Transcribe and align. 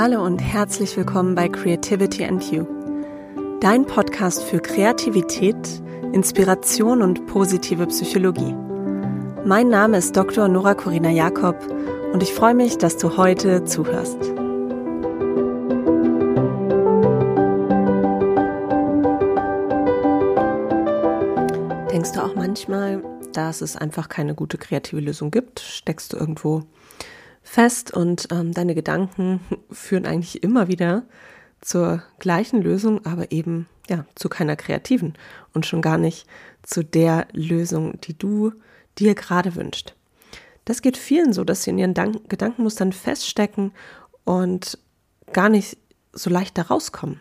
Hallo 0.00 0.24
und 0.24 0.38
herzlich 0.38 0.96
willkommen 0.96 1.34
bei 1.34 1.48
Creativity 1.48 2.24
and 2.24 2.52
You, 2.52 2.64
dein 3.60 3.84
Podcast 3.84 4.44
für 4.44 4.60
Kreativität, 4.60 5.56
Inspiration 6.12 7.02
und 7.02 7.26
positive 7.26 7.84
Psychologie. 7.88 8.54
Mein 9.44 9.70
Name 9.70 9.96
ist 9.96 10.16
Dr. 10.16 10.46
Nora 10.46 10.74
Corina 10.74 11.10
Jakob 11.10 11.56
und 12.12 12.22
ich 12.22 12.32
freue 12.32 12.54
mich, 12.54 12.78
dass 12.78 12.96
du 12.96 13.16
heute 13.16 13.64
zuhörst. 13.64 14.22
Denkst 21.90 22.12
du 22.12 22.22
auch 22.22 22.36
manchmal, 22.36 23.02
dass 23.32 23.62
es 23.62 23.74
einfach 23.74 24.08
keine 24.08 24.36
gute 24.36 24.58
kreative 24.58 25.00
Lösung 25.00 25.32
gibt? 25.32 25.58
Steckst 25.58 26.12
du 26.12 26.18
irgendwo 26.18 26.62
fest 27.48 27.92
und 27.92 28.28
ähm, 28.30 28.52
deine 28.52 28.74
Gedanken 28.74 29.40
führen 29.70 30.06
eigentlich 30.06 30.42
immer 30.42 30.68
wieder 30.68 31.04
zur 31.60 32.02
gleichen 32.18 32.62
Lösung, 32.62 33.04
aber 33.04 33.32
eben 33.32 33.66
ja 33.88 34.04
zu 34.14 34.28
keiner 34.28 34.54
kreativen 34.54 35.14
und 35.54 35.66
schon 35.66 35.82
gar 35.82 35.98
nicht 35.98 36.26
zu 36.62 36.84
der 36.84 37.26
Lösung, 37.32 38.00
die 38.02 38.16
du 38.16 38.52
dir 38.98 39.14
gerade 39.14 39.56
wünscht. 39.56 39.94
Das 40.66 40.82
geht 40.82 40.98
vielen 40.98 41.32
so, 41.32 41.42
dass 41.42 41.62
sie 41.62 41.70
in 41.70 41.78
ihren 41.78 41.94
Dank 41.94 42.28
Gedankenmustern 42.28 42.92
feststecken 42.92 43.72
und 44.24 44.78
gar 45.32 45.48
nicht 45.48 45.78
so 46.12 46.28
leicht 46.28 46.58
da 46.58 46.62
rauskommen. 46.62 47.20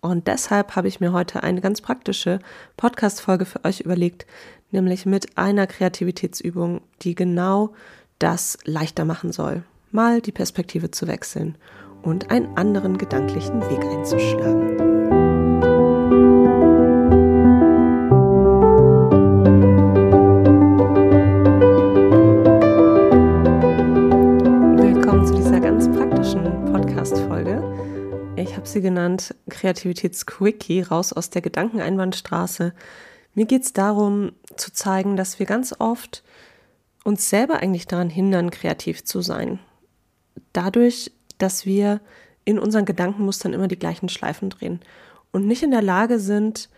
Und 0.00 0.26
deshalb 0.26 0.74
habe 0.74 0.88
ich 0.88 1.00
mir 1.00 1.12
heute 1.12 1.42
eine 1.42 1.60
ganz 1.60 1.80
praktische 1.80 2.40
Podcast-Folge 2.76 3.44
für 3.44 3.64
euch 3.64 3.80
überlegt, 3.80 4.26
nämlich 4.70 5.06
mit 5.06 5.38
einer 5.38 5.66
Kreativitätsübung, 5.66 6.80
die 7.02 7.14
genau 7.14 7.74
das 8.18 8.58
leichter 8.64 9.04
machen 9.04 9.32
soll, 9.32 9.62
mal 9.92 10.20
die 10.20 10.32
Perspektive 10.32 10.90
zu 10.90 11.06
wechseln 11.06 11.56
und 12.02 12.30
einen 12.30 12.56
anderen 12.56 12.98
gedanklichen 12.98 13.60
Weg 13.70 13.84
einzuschlagen. 13.84 14.78
Willkommen 24.78 25.26
zu 25.26 25.34
dieser 25.34 25.60
ganz 25.60 25.88
praktischen 25.88 26.64
Podcast-Folge. 26.72 27.62
Ich 28.34 28.56
habe 28.56 28.66
sie 28.66 28.80
genannt 28.80 29.34
Kreativitätsquickie, 29.48 30.82
raus 30.82 31.12
aus 31.12 31.30
der 31.30 31.42
Gedankeneinbahnstraße. 31.42 32.74
Mir 33.34 33.46
geht 33.46 33.62
es 33.62 33.72
darum, 33.72 34.32
zu 34.56 34.72
zeigen, 34.72 35.16
dass 35.16 35.38
wir 35.38 35.46
ganz 35.46 35.74
oft 35.78 36.24
uns 37.08 37.30
selber 37.30 37.60
eigentlich 37.60 37.86
daran 37.86 38.10
hindern, 38.10 38.50
kreativ 38.50 39.02
zu 39.02 39.22
sein. 39.22 39.58
Dadurch, 40.52 41.10
dass 41.38 41.64
wir 41.64 42.00
in 42.44 42.58
unseren 42.58 42.84
Gedankenmustern 42.84 43.54
immer 43.54 43.66
die 43.66 43.78
gleichen 43.78 44.10
Schleifen 44.10 44.50
drehen 44.50 44.80
und 45.32 45.46
nicht 45.46 45.62
in 45.62 45.70
der 45.70 45.80
Lage 45.80 46.18
sind, 46.18 46.68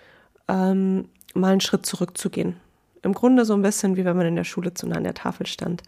ähm, 0.46 1.08
mal 1.34 1.50
einen 1.50 1.60
Schritt 1.60 1.84
zurückzugehen. 1.84 2.56
Im 3.02 3.12
Grunde 3.12 3.44
so 3.44 3.54
ein 3.54 3.62
bisschen 3.62 3.96
wie 3.96 4.04
wenn 4.04 4.16
man 4.16 4.26
in 4.26 4.36
der 4.36 4.44
Schule 4.44 4.72
zu 4.72 4.86
nah 4.86 4.96
an 4.96 5.04
der 5.04 5.14
Tafel 5.14 5.46
stand. 5.46 5.82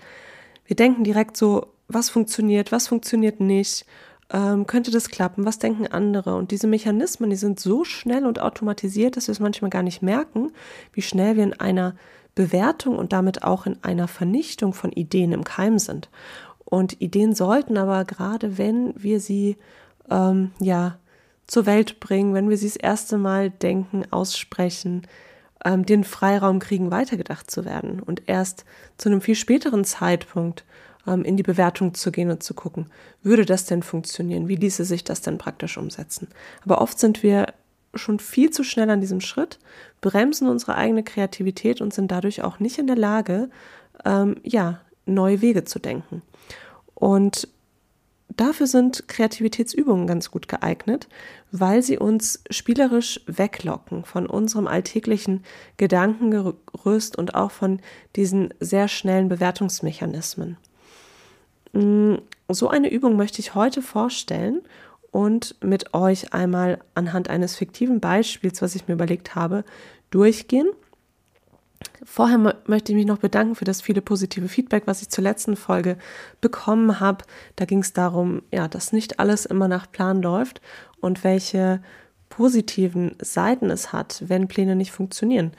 Wir 0.67 0.75
denken 0.75 1.05
direkt 1.05 1.37
so, 1.37 1.69
was 1.87 2.11
funktioniert, 2.11 2.73
was 2.73 2.89
funktioniert 2.89 3.39
nicht, 3.39 3.87
ähm, 4.33 4.67
könnte 4.67 4.91
das 4.91 5.11
klappen, 5.11 5.45
was 5.45 5.59
denken 5.59 5.87
andere? 5.87 6.35
Und 6.37 6.51
diese 6.51 6.67
Mechanismen, 6.67 7.31
die 7.31 7.37
sind 7.37 7.61
so 7.61 7.85
schnell 7.85 8.27
und 8.27 8.41
automatisiert, 8.41 9.17
dass 9.17 9.29
wir 9.29 9.33
es 9.33 9.41
manchmal 9.41 9.71
gar 9.71 9.83
nicht 9.83 10.03
merken, 10.03 10.53
wie 10.93 11.03
schnell 11.03 11.37
wir 11.37 11.45
in 11.45 11.61
einer 11.61 11.95
Bewertung 12.35 12.97
und 12.97 13.13
damit 13.13 13.43
auch 13.43 13.67
in 13.67 13.77
einer 13.83 14.09
Vernichtung 14.09 14.73
von 14.73 14.91
Ideen 14.91 15.33
im 15.33 15.45
Keim 15.45 15.79
sind. 15.79 16.09
Und 16.65 17.01
Ideen 17.03 17.35
sollten 17.35 17.77
aber 17.77 18.05
gerade, 18.07 18.57
wenn 18.57 18.95
wir 18.97 19.21
sie 19.21 19.59
ähm, 20.11 20.53
ja 20.59 20.97
zur 21.47 21.67
Welt 21.67 22.01
bringen, 22.01 22.33
wenn 22.33 22.49
wir 22.49 22.57
sie 22.57 22.69
das 22.69 22.77
erste 22.77 23.19
Mal 23.19 23.51
denken, 23.51 24.05
aussprechen, 24.11 25.03
ähm, 25.65 25.85
den 25.85 26.05
Freiraum 26.05 26.59
kriegen, 26.59 26.91
weitergedacht 26.91 27.51
zu 27.51 27.67
werden 27.67 28.01
und 28.01 28.23
erst 28.27 28.65
zu 28.97 29.11
einem 29.11 29.21
viel 29.21 29.35
späteren 29.35 29.85
Zeitpunkt 29.85 30.65
ähm, 31.07 31.25
in 31.25 31.37
die 31.37 31.43
Bewertung 31.43 31.95
zu 31.95 32.13
gehen 32.13 32.31
und 32.31 32.43
zu 32.43 32.55
gucken, 32.55 32.87
würde 33.23 33.45
das 33.45 33.65
denn 33.65 33.83
funktionieren? 33.83 34.49
Wie 34.49 34.57
ließe 34.57 34.85
sich 34.85 35.05
das 35.05 35.21
denn 35.21 35.39
praktisch 35.39 35.77
umsetzen? 35.77 36.29
Aber 36.65 36.81
oft 36.81 36.99
sind 36.99 37.23
wir 37.23 37.47
schon 37.95 38.19
viel 38.19 38.51
zu 38.51 38.65
schnell 38.65 38.91
an 38.91 39.01
diesem 39.01 39.21
Schritt, 39.21 39.59
bremsen 40.01 40.49
unsere 40.49 40.77
eigene 40.77 41.03
Kreativität 41.03 41.81
und 41.81 41.93
sind 41.93 42.11
dadurch 42.11 42.43
auch 42.43 42.59
nicht 42.59 42.79
in 42.79 42.87
der 42.87 42.97
Lage, 42.97 43.51
ähm, 44.05 44.37
ja, 44.43 44.81
neue 45.05 45.41
Wege 45.41 45.65
zu 45.65 45.79
denken. 45.79 46.23
Und 46.95 47.49
dafür 48.29 48.67
sind 48.67 49.09
Kreativitätsübungen 49.09 50.07
ganz 50.07 50.31
gut 50.31 50.49
geeignet, 50.49 51.09
weil 51.51 51.83
sie 51.83 51.99
uns 51.99 52.43
spielerisch 52.51 53.21
weglocken 53.27 54.05
von 54.05 54.27
unserem 54.27 54.67
alltäglichen 54.67 55.45
Gedankengerüst 55.77 57.19
und 57.19 57.35
auch 57.35 57.51
von 57.51 57.81
diesen 58.17 58.55
sehr 58.61 58.89
schnellen 58.89 59.29
Bewertungsmechanismen. 59.29 60.57
Mm, 61.73 62.17
so 62.49 62.69
eine 62.69 62.91
Übung 62.91 63.17
möchte 63.17 63.41
ich 63.41 63.55
heute 63.55 63.83
vorstellen 63.83 64.63
und 65.11 65.57
mit 65.63 65.95
euch 65.95 66.33
einmal 66.33 66.81
anhand 66.95 67.29
eines 67.29 67.57
fiktiven 67.57 68.01
Beispiels, 68.01 68.63
was 68.63 68.75
ich 68.75 68.89
mir 68.89 68.95
überlegt 68.95 69.35
habe, 69.35 69.65
durchgehen. 70.11 70.69
Vorher 72.05 72.39
möchte 72.67 72.93
ich 72.93 72.97
mich 72.97 73.07
noch 73.07 73.19
bedanken 73.19 73.55
für 73.55 73.65
das 73.65 73.81
viele 73.81 74.03
positive 74.03 74.49
Feedback, 74.49 74.85
was 74.87 75.03
ich 75.03 75.09
zur 75.09 75.25
letzten 75.25 75.57
Folge 75.57 75.97
bekommen 76.41 77.01
habe. 77.01 77.25
Da 77.57 77.65
ging 77.65 77.81
es 77.81 77.93
darum, 77.93 78.43
ja, 78.53 78.69
dass 78.69 78.93
nicht 78.93 79.19
alles 79.19 79.47
immer 79.47 79.69
nach 79.69 79.91
Plan 79.91 80.23
läuft 80.23 80.61
und 81.01 81.25
welche 81.25 81.83
positiven 82.29 83.17
Seiten 83.21 83.71
es 83.71 83.93
hat, 83.93 84.23
wenn 84.27 84.49
Pläne 84.49 84.77
nicht 84.77 84.93
funktionieren. 84.93 85.53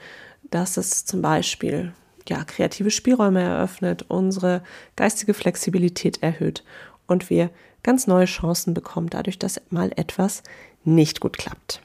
Dass 0.50 0.76
es 0.76 1.04
zum 1.04 1.22
Beispiel 1.22 1.92
ja, 2.28 2.44
kreative 2.44 2.90
Spielräume 2.90 3.42
eröffnet, 3.42 4.04
unsere 4.08 4.62
geistige 4.96 5.34
Flexibilität 5.34 6.22
erhöht 6.22 6.64
und 7.06 7.30
wir 7.30 7.50
ganz 7.82 8.06
neue 8.06 8.24
Chancen 8.24 8.74
bekommen, 8.74 9.10
dadurch, 9.10 9.38
dass 9.38 9.60
mal 9.70 9.92
etwas 9.96 10.42
nicht 10.84 11.20
gut 11.20 11.36
klappt. 11.36 11.80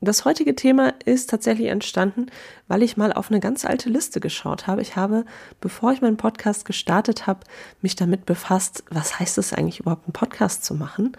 Das 0.00 0.24
heutige 0.24 0.54
Thema 0.54 0.94
ist 1.04 1.28
tatsächlich 1.28 1.68
entstanden, 1.68 2.26
weil 2.68 2.84
ich 2.84 2.96
mal 2.96 3.12
auf 3.12 3.30
eine 3.30 3.40
ganz 3.40 3.64
alte 3.64 3.88
Liste 3.88 4.20
geschaut 4.20 4.68
habe. 4.68 4.80
Ich 4.80 4.94
habe, 4.94 5.24
bevor 5.60 5.92
ich 5.92 6.00
meinen 6.00 6.16
Podcast 6.16 6.64
gestartet 6.64 7.26
habe, 7.26 7.40
mich 7.82 7.96
damit 7.96 8.24
befasst, 8.24 8.84
was 8.90 9.18
heißt 9.18 9.38
es 9.38 9.52
eigentlich 9.52 9.80
überhaupt, 9.80 10.06
einen 10.06 10.12
Podcast 10.12 10.64
zu 10.64 10.74
machen? 10.74 11.16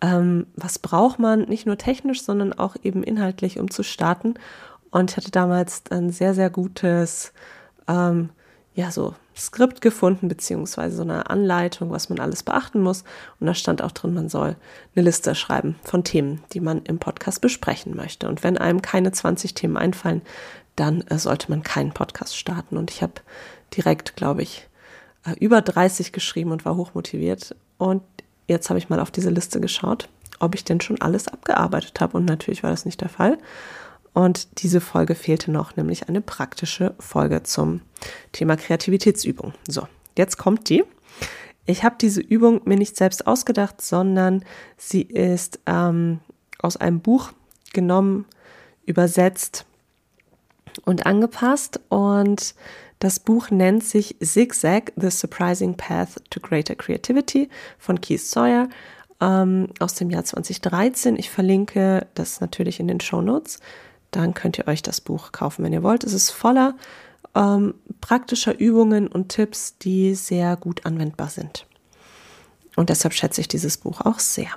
Ähm, 0.00 0.48
was 0.56 0.80
braucht 0.80 1.20
man 1.20 1.42
nicht 1.42 1.66
nur 1.66 1.78
technisch, 1.78 2.22
sondern 2.22 2.52
auch 2.52 2.74
eben 2.82 3.04
inhaltlich, 3.04 3.60
um 3.60 3.70
zu 3.70 3.84
starten? 3.84 4.34
Und 4.90 5.12
ich 5.12 5.16
hatte 5.16 5.30
damals 5.30 5.84
ein 5.90 6.10
sehr, 6.10 6.34
sehr 6.34 6.50
gutes 6.50 7.32
ähm, 7.88 8.30
ja, 8.74 8.90
so 8.90 9.14
Skript 9.36 9.80
gefunden, 9.80 10.28
beziehungsweise 10.28 10.96
so 10.96 11.02
eine 11.02 11.28
Anleitung, 11.28 11.90
was 11.90 12.08
man 12.08 12.20
alles 12.20 12.42
beachten 12.42 12.80
muss. 12.80 13.04
Und 13.40 13.46
da 13.46 13.54
stand 13.54 13.82
auch 13.82 13.92
drin, 13.92 14.14
man 14.14 14.28
soll 14.28 14.56
eine 14.94 15.04
Liste 15.04 15.34
schreiben 15.34 15.76
von 15.82 16.04
Themen, 16.04 16.42
die 16.52 16.60
man 16.60 16.82
im 16.84 16.98
Podcast 16.98 17.40
besprechen 17.40 17.96
möchte. 17.96 18.28
Und 18.28 18.44
wenn 18.44 18.56
einem 18.58 18.82
keine 18.82 19.12
20 19.12 19.54
Themen 19.54 19.76
einfallen, 19.76 20.22
dann 20.74 21.02
äh, 21.02 21.18
sollte 21.18 21.50
man 21.50 21.62
keinen 21.62 21.92
Podcast 21.92 22.36
starten. 22.36 22.76
Und 22.76 22.90
ich 22.90 23.02
habe 23.02 23.14
direkt, 23.76 24.16
glaube 24.16 24.42
ich, 24.42 24.68
äh, 25.26 25.32
über 25.38 25.60
30 25.60 26.12
geschrieben 26.12 26.52
und 26.52 26.64
war 26.64 26.76
hochmotiviert. 26.76 27.54
Und 27.78 28.02
jetzt 28.46 28.68
habe 28.70 28.78
ich 28.78 28.88
mal 28.88 29.00
auf 29.00 29.10
diese 29.10 29.30
Liste 29.30 29.60
geschaut, 29.60 30.08
ob 30.38 30.54
ich 30.54 30.64
denn 30.64 30.80
schon 30.80 31.00
alles 31.00 31.28
abgearbeitet 31.28 32.00
habe. 32.00 32.16
Und 32.16 32.26
natürlich 32.26 32.62
war 32.62 32.70
das 32.70 32.84
nicht 32.84 33.00
der 33.00 33.08
Fall. 33.10 33.38
Und 34.16 34.62
diese 34.62 34.80
Folge 34.80 35.14
fehlte 35.14 35.50
noch, 35.50 35.76
nämlich 35.76 36.08
eine 36.08 36.22
praktische 36.22 36.94
Folge 36.98 37.42
zum 37.42 37.82
Thema 38.32 38.56
Kreativitätsübung. 38.56 39.52
So, 39.68 39.88
jetzt 40.16 40.38
kommt 40.38 40.70
die. 40.70 40.84
Ich 41.66 41.84
habe 41.84 41.96
diese 42.00 42.22
Übung 42.22 42.62
mir 42.64 42.78
nicht 42.78 42.96
selbst 42.96 43.26
ausgedacht, 43.26 43.82
sondern 43.82 44.42
sie 44.78 45.02
ist 45.02 45.60
ähm, 45.66 46.20
aus 46.62 46.78
einem 46.78 47.00
Buch 47.00 47.32
genommen, 47.74 48.24
übersetzt 48.86 49.66
und 50.86 51.04
angepasst. 51.04 51.80
Und 51.90 52.54
das 53.00 53.20
Buch 53.20 53.50
nennt 53.50 53.84
sich 53.84 54.16
Zigzag, 54.20 54.94
The 54.96 55.10
Surprising 55.10 55.76
Path 55.76 56.22
to 56.30 56.40
Greater 56.40 56.74
Creativity 56.74 57.50
von 57.78 58.00
Keith 58.00 58.22
Sawyer 58.22 58.70
ähm, 59.20 59.68
aus 59.78 59.92
dem 59.92 60.08
Jahr 60.08 60.24
2013. 60.24 61.16
Ich 61.16 61.28
verlinke 61.28 62.06
das 62.14 62.40
natürlich 62.40 62.80
in 62.80 62.88
den 62.88 63.00
Show 63.00 63.20
Notes 63.20 63.60
dann 64.16 64.34
könnt 64.34 64.58
ihr 64.58 64.68
euch 64.68 64.82
das 64.82 65.00
Buch 65.00 65.32
kaufen, 65.32 65.64
wenn 65.64 65.72
ihr 65.72 65.82
wollt. 65.82 66.04
Es 66.04 66.12
ist 66.12 66.30
voller 66.30 66.74
ähm, 67.34 67.74
praktischer 68.00 68.58
Übungen 68.58 69.08
und 69.08 69.28
Tipps, 69.28 69.76
die 69.78 70.14
sehr 70.14 70.56
gut 70.56 70.86
anwendbar 70.86 71.28
sind. 71.28 71.66
Und 72.76 72.90
deshalb 72.90 73.14
schätze 73.14 73.40
ich 73.40 73.48
dieses 73.48 73.76
Buch 73.78 74.00
auch 74.00 74.18
sehr. 74.18 74.48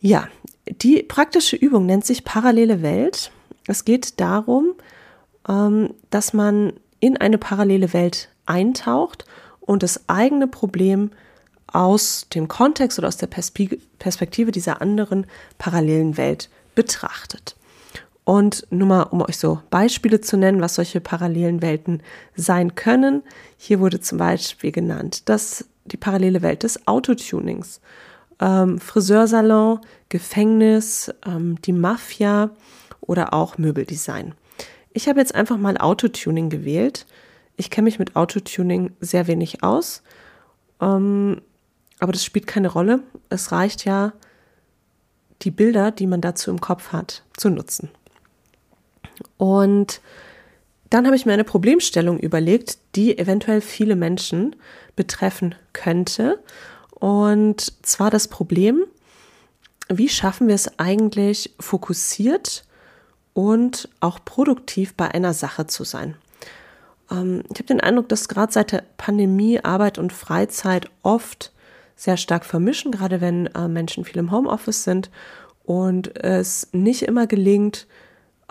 Ja, 0.00 0.28
die 0.66 1.02
praktische 1.02 1.56
Übung 1.56 1.86
nennt 1.86 2.04
sich 2.04 2.24
Parallele 2.24 2.82
Welt. 2.82 3.30
Es 3.66 3.84
geht 3.84 4.20
darum, 4.20 4.74
ähm, 5.48 5.94
dass 6.10 6.32
man 6.32 6.72
in 7.00 7.16
eine 7.16 7.38
parallele 7.38 7.92
Welt 7.92 8.28
eintaucht 8.46 9.24
und 9.60 9.82
das 9.82 10.08
eigene 10.08 10.48
Problem 10.48 11.10
aus 11.66 12.26
dem 12.34 12.48
Kontext 12.48 12.98
oder 12.98 13.08
aus 13.08 13.16
der 13.16 13.28
Perspektive 13.28 14.52
dieser 14.52 14.80
anderen 14.80 15.26
parallelen 15.58 16.16
Welt 16.16 16.50
betrachtet. 16.74 17.56
Und 18.24 18.66
nur 18.70 18.86
mal, 18.86 19.02
um 19.04 19.20
euch 19.22 19.36
so 19.36 19.60
Beispiele 19.70 20.20
zu 20.20 20.36
nennen, 20.36 20.60
was 20.60 20.76
solche 20.76 21.00
parallelen 21.00 21.60
Welten 21.60 22.02
sein 22.36 22.74
können. 22.76 23.22
Hier 23.56 23.80
wurde 23.80 24.00
zum 24.00 24.18
Beispiel 24.18 24.70
genannt, 24.70 25.28
dass 25.28 25.64
die 25.84 25.96
parallele 25.96 26.42
Welt 26.42 26.62
des 26.62 26.86
Autotunings, 26.86 27.80
ähm, 28.40 28.78
Friseursalon, 28.78 29.80
Gefängnis, 30.08 31.12
ähm, 31.26 31.60
die 31.62 31.72
Mafia 31.72 32.50
oder 33.00 33.34
auch 33.34 33.58
Möbeldesign. 33.58 34.34
Ich 34.92 35.08
habe 35.08 35.18
jetzt 35.18 35.34
einfach 35.34 35.56
mal 35.56 35.76
Autotuning 35.76 36.48
gewählt. 36.48 37.06
Ich 37.56 37.70
kenne 37.70 37.86
mich 37.86 37.98
mit 37.98 38.14
Autotuning 38.14 38.92
sehr 39.00 39.26
wenig 39.26 39.62
aus, 39.62 40.02
ähm, 40.80 41.40
aber 41.98 42.12
das 42.12 42.24
spielt 42.24 42.46
keine 42.46 42.68
Rolle. 42.68 43.00
Es 43.28 43.52
reicht 43.52 43.84
ja, 43.84 44.12
die 45.42 45.50
Bilder, 45.50 45.90
die 45.90 46.06
man 46.06 46.20
dazu 46.20 46.50
im 46.50 46.60
Kopf 46.60 46.92
hat, 46.92 47.24
zu 47.36 47.50
nutzen. 47.50 47.90
Und 49.42 50.00
dann 50.88 51.04
habe 51.04 51.16
ich 51.16 51.26
mir 51.26 51.32
eine 51.32 51.42
Problemstellung 51.42 52.20
überlegt, 52.20 52.78
die 52.94 53.18
eventuell 53.18 53.60
viele 53.60 53.96
Menschen 53.96 54.54
betreffen 54.94 55.56
könnte. 55.72 56.38
Und 56.90 57.72
zwar 57.84 58.08
das 58.12 58.28
Problem, 58.28 58.84
wie 59.88 60.08
schaffen 60.08 60.46
wir 60.46 60.54
es 60.54 60.78
eigentlich 60.78 61.56
fokussiert 61.58 62.62
und 63.34 63.88
auch 63.98 64.20
produktiv 64.24 64.94
bei 64.94 65.12
einer 65.12 65.34
Sache 65.34 65.66
zu 65.66 65.82
sein? 65.82 66.14
Ähm, 67.10 67.42
ich 67.50 67.58
habe 67.58 67.64
den 67.64 67.80
Eindruck, 67.80 68.08
dass 68.10 68.28
gerade 68.28 68.52
seit 68.52 68.70
der 68.70 68.84
Pandemie 68.96 69.58
Arbeit 69.58 69.98
und 69.98 70.12
Freizeit 70.12 70.88
oft 71.02 71.50
sehr 71.96 72.16
stark 72.16 72.44
vermischen, 72.44 72.92
gerade 72.92 73.20
wenn 73.20 73.46
äh, 73.46 73.66
Menschen 73.66 74.04
viel 74.04 74.18
im 74.18 74.30
Homeoffice 74.30 74.84
sind 74.84 75.10
und 75.64 76.16
es 76.16 76.68
nicht 76.70 77.02
immer 77.02 77.26
gelingt, 77.26 77.88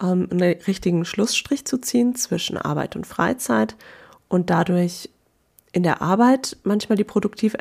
ähm, 0.01 0.27
einen 0.31 0.55
richtigen 0.67 1.05
Schlussstrich 1.05 1.65
zu 1.65 1.79
ziehen 1.79 2.15
zwischen 2.15 2.57
Arbeit 2.57 2.95
und 2.95 3.07
Freizeit 3.07 3.75
und 4.27 4.49
dadurch 4.49 5.09
in 5.71 5.83
der 5.83 6.01
Arbeit 6.01 6.57
manchmal 6.63 6.97
die 6.97 7.03
Produktiv 7.03 7.55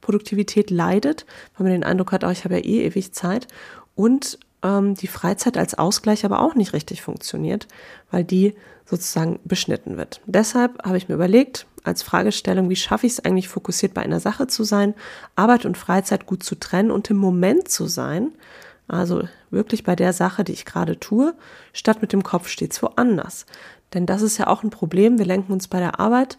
Produktivität 0.00 0.70
leidet, 0.70 1.26
weil 1.56 1.64
man 1.64 1.72
den 1.72 1.84
Eindruck 1.84 2.10
hat, 2.10 2.24
oh, 2.24 2.30
ich 2.30 2.44
habe 2.44 2.54
ja 2.54 2.64
eh 2.64 2.84
ewig 2.86 3.12
Zeit 3.12 3.46
und 3.94 4.38
ähm, 4.62 4.94
die 4.94 5.06
Freizeit 5.06 5.56
als 5.56 5.74
Ausgleich 5.74 6.24
aber 6.24 6.40
auch 6.40 6.54
nicht 6.56 6.72
richtig 6.72 7.02
funktioniert, 7.02 7.68
weil 8.10 8.24
die 8.24 8.54
sozusagen 8.84 9.38
beschnitten 9.44 9.96
wird. 9.96 10.20
Deshalb 10.26 10.84
habe 10.84 10.96
ich 10.96 11.08
mir 11.08 11.14
überlegt, 11.14 11.66
als 11.84 12.02
Fragestellung, 12.02 12.68
wie 12.68 12.76
schaffe 12.76 13.06
ich 13.06 13.14
es 13.14 13.24
eigentlich 13.24 13.48
fokussiert 13.48 13.94
bei 13.94 14.02
einer 14.02 14.20
Sache 14.20 14.46
zu 14.46 14.64
sein, 14.64 14.94
Arbeit 15.36 15.64
und 15.64 15.78
Freizeit 15.78 16.26
gut 16.26 16.42
zu 16.42 16.56
trennen 16.56 16.90
und 16.90 17.08
im 17.10 17.16
Moment 17.16 17.68
zu 17.68 17.86
sein, 17.86 18.32
also 18.88 19.22
wirklich 19.50 19.84
bei 19.84 19.96
der 19.96 20.12
Sache, 20.12 20.44
die 20.44 20.52
ich 20.52 20.64
gerade 20.64 20.98
tue, 20.98 21.34
statt 21.72 22.02
mit 22.02 22.12
dem 22.12 22.22
Kopf 22.22 22.48
stets 22.48 22.82
woanders. 22.82 23.46
Denn 23.94 24.06
das 24.06 24.22
ist 24.22 24.38
ja 24.38 24.46
auch 24.46 24.62
ein 24.62 24.70
Problem. 24.70 25.18
Wir 25.18 25.26
lenken 25.26 25.52
uns 25.52 25.68
bei 25.68 25.78
der 25.78 26.00
Arbeit 26.00 26.36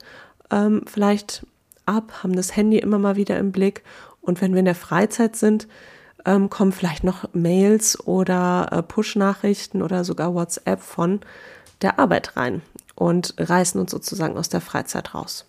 ähm, 0.52 0.84
vielleicht 0.86 1.46
ab, 1.86 2.24
haben 2.24 2.36
das 2.36 2.56
Handy 2.56 2.80
immer 2.80 3.00
mal 3.00 3.16
wieder 3.16 3.38
im 3.38 3.52
Blick. 3.52 3.84
Und 4.22 4.42
wenn 4.42 4.54
wir 4.54 4.60
in 4.60 4.66
der 4.66 4.76
Freizeit 4.76 5.36
sind, 5.36 5.68
ähm, 6.26 6.50
kommen 6.50 6.72
vielleicht 6.72 7.04
noch 7.04 7.26
Mails 7.34 8.00
oder 8.08 8.70
äh, 8.72 8.84
Push-Nachrichten 8.84 9.82
oder 9.82 10.04
sogar 10.04 10.34
WhatsApp 10.34 10.82
von 10.82 11.22
der 11.82 12.00
Arbeit 12.00 12.38
rein 12.38 12.62
und 12.96 13.34
reißen 13.38 13.80
uns 13.80 13.92
sozusagen 13.92 14.38
aus 14.38 14.50
der 14.50 14.62
Freizeit 14.62 15.14
raus. 15.14 15.46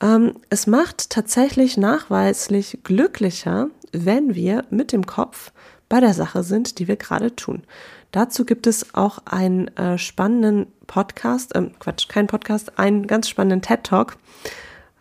Ähm, 0.00 0.34
es 0.50 0.66
macht 0.66 1.10
tatsächlich 1.10 1.76
nachweislich 1.76 2.80
glücklicher, 2.84 3.68
wenn 3.92 4.34
wir 4.34 4.64
mit 4.70 4.92
dem 4.92 5.06
Kopf 5.06 5.52
bei 5.88 6.00
der 6.00 6.14
Sache 6.14 6.42
sind, 6.42 6.78
die 6.78 6.88
wir 6.88 6.96
gerade 6.96 7.34
tun. 7.34 7.62
Dazu 8.10 8.44
gibt 8.44 8.66
es 8.66 8.94
auch 8.94 9.18
einen 9.26 9.68
äh, 9.76 9.98
spannenden 9.98 10.66
Podcast, 10.86 11.54
äh, 11.54 11.70
Quatsch, 11.78 12.08
kein 12.08 12.26
Podcast, 12.26 12.78
einen 12.78 13.06
ganz 13.06 13.28
spannenden 13.28 13.62
TED 13.62 13.84
Talk. 13.84 14.16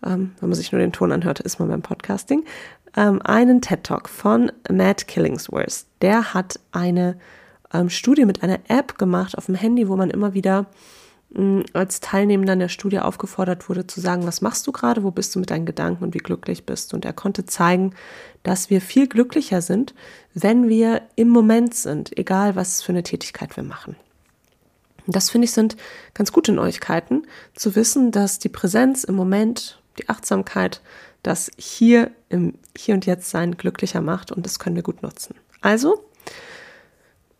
Ähm, 0.05 0.35
wenn 0.39 0.49
man 0.49 0.55
sich 0.55 0.71
nur 0.71 0.79
den 0.79 0.91
Ton 0.91 1.11
anhört, 1.11 1.39
ist 1.39 1.59
man 1.59 1.69
beim 1.69 1.81
Podcasting. 1.81 2.43
Ähm, 2.95 3.21
einen 3.21 3.61
TED 3.61 3.83
Talk 3.83 4.09
von 4.09 4.51
Matt 4.69 5.07
Killingsworth. 5.07 5.85
Der 6.01 6.33
hat 6.33 6.59
eine 6.71 7.17
ähm, 7.73 7.89
Studie 7.89 8.25
mit 8.25 8.43
einer 8.43 8.59
App 8.67 8.97
gemacht 8.97 9.37
auf 9.37 9.45
dem 9.45 9.55
Handy, 9.55 9.87
wo 9.87 9.95
man 9.95 10.09
immer 10.09 10.33
wieder 10.33 10.65
als 11.73 11.99
Teilnehmender 11.99 12.53
in 12.53 12.59
der 12.59 12.69
Studie 12.69 12.99
aufgefordert 12.99 13.67
wurde 13.67 13.85
zu 13.85 13.99
sagen, 13.99 14.25
was 14.25 14.41
machst 14.41 14.65
du 14.65 14.71
gerade, 14.71 15.03
wo 15.03 15.11
bist 15.11 15.35
du 15.35 15.39
mit 15.39 15.51
deinen 15.51 15.65
Gedanken 15.65 16.03
und 16.03 16.13
wie 16.13 16.19
glücklich 16.19 16.65
bist. 16.65 16.93
Und 16.93 17.03
er 17.03 17.13
konnte 17.13 17.45
zeigen, 17.45 17.93
dass 18.43 18.69
wir 18.69 18.79
viel 18.79 19.07
glücklicher 19.07 19.61
sind, 19.61 19.93
wenn 20.33 20.69
wir 20.69 21.01
im 21.15 21.29
Moment 21.29 21.73
sind, 21.75 22.17
egal 22.17 22.55
was 22.55 22.81
für 22.81 22.93
eine 22.93 23.03
Tätigkeit 23.03 23.57
wir 23.57 23.63
machen. 23.63 23.97
Und 25.05 25.15
das 25.15 25.29
finde 25.29 25.45
ich 25.45 25.51
sind 25.51 25.77
ganz 26.13 26.31
gute 26.31 26.51
Neuigkeiten, 26.53 27.27
zu 27.55 27.75
wissen, 27.75 28.11
dass 28.11 28.39
die 28.39 28.49
Präsenz 28.49 29.03
im 29.03 29.15
Moment, 29.15 29.81
die 29.99 30.09
Achtsamkeit, 30.09 30.81
das 31.23 31.51
hier 31.57 32.11
im 32.29 32.53
Hier 32.75 32.95
und 32.95 33.05
Jetzt 33.05 33.29
sein 33.29 33.57
glücklicher 33.57 34.01
macht 34.01 34.31
und 34.31 34.45
das 34.45 34.59
können 34.59 34.75
wir 34.75 34.83
gut 34.83 35.03
nutzen. 35.03 35.35
Also 35.61 36.05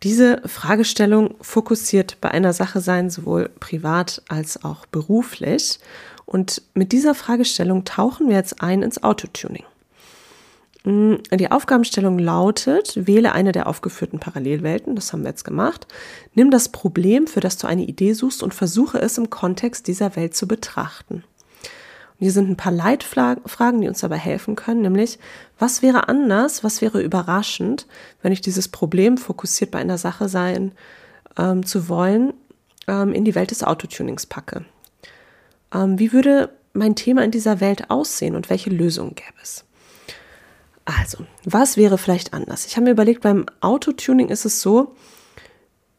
diese 0.03 0.41
Fragestellung 0.45 1.35
fokussiert 1.41 2.17
bei 2.21 2.29
einer 2.29 2.53
Sache 2.53 2.81
sein, 2.81 3.09
sowohl 3.09 3.49
privat 3.59 4.21
als 4.27 4.63
auch 4.63 4.85
beruflich. 4.85 5.79
Und 6.25 6.61
mit 6.73 6.91
dieser 6.91 7.15
Fragestellung 7.15 7.83
tauchen 7.85 8.29
wir 8.29 8.35
jetzt 8.35 8.61
ein 8.61 8.83
ins 8.83 9.01
Autotuning. 9.01 9.63
Mm, 10.83 11.15
die 11.33 11.51
Aufgabenstellung 11.51 12.19
lautet, 12.19 13.07
wähle 13.07 13.31
eine 13.31 13.51
der 13.51 13.67
aufgeführten 13.67 14.19
Parallelwelten, 14.19 14.95
das 14.95 15.11
haben 15.11 15.23
wir 15.23 15.29
jetzt 15.29 15.43
gemacht, 15.43 15.87
nimm 16.33 16.51
das 16.51 16.69
Problem, 16.69 17.27
für 17.27 17.39
das 17.39 17.57
du 17.57 17.67
eine 17.67 17.83
Idee 17.83 18.13
suchst 18.13 18.43
und 18.43 18.53
versuche 18.53 18.99
es 18.99 19.17
im 19.17 19.29
Kontext 19.29 19.87
dieser 19.87 20.15
Welt 20.15 20.35
zu 20.35 20.47
betrachten. 20.47 21.23
Und 22.19 22.23
hier 22.23 22.31
sind 22.31 22.49
ein 22.49 22.57
paar 22.57 22.71
Leitfragen, 22.71 23.81
die 23.81 23.87
uns 23.87 23.99
dabei 23.99 24.17
helfen 24.17 24.55
können, 24.55 24.81
nämlich, 24.81 25.19
was 25.59 25.83
wäre 25.83 26.07
anders, 26.07 26.63
was 26.63 26.81
wäre 26.81 27.01
überraschend, 27.01 27.85
wenn 28.23 28.31
ich 28.31 28.41
dieses 28.41 28.67
Problem 28.67 29.17
fokussiert 29.17 29.69
bei 29.69 29.79
einer 29.79 29.99
Sache 29.99 30.27
sein 30.27 30.71
ähm, 31.37 31.65
zu 31.65 31.89
wollen, 31.89 32.33
ähm, 32.87 33.13
in 33.13 33.23
die 33.23 33.35
Welt 33.35 33.51
des 33.51 33.63
Autotunings 33.63 34.25
packe? 34.25 34.65
Ähm, 35.71 35.99
wie 35.99 36.11
würde 36.11 36.49
mein 36.73 36.95
Thema 36.95 37.23
in 37.23 37.31
dieser 37.31 37.59
Welt 37.59 37.91
aussehen 37.91 38.35
und 38.35 38.49
welche 38.49 38.71
Lösungen 38.71 39.13
gäbe 39.13 39.37
es? 39.43 39.63
Also, 40.85 41.25
was 41.43 41.77
wäre 41.77 41.97
vielleicht 41.97 42.33
anders? 42.33 42.65
Ich 42.65 42.77
habe 42.77 42.85
mir 42.85 42.91
überlegt, 42.91 43.21
beim 43.21 43.45
Autotuning 43.59 44.29
ist 44.29 44.45
es 44.45 44.61
so, 44.61 44.95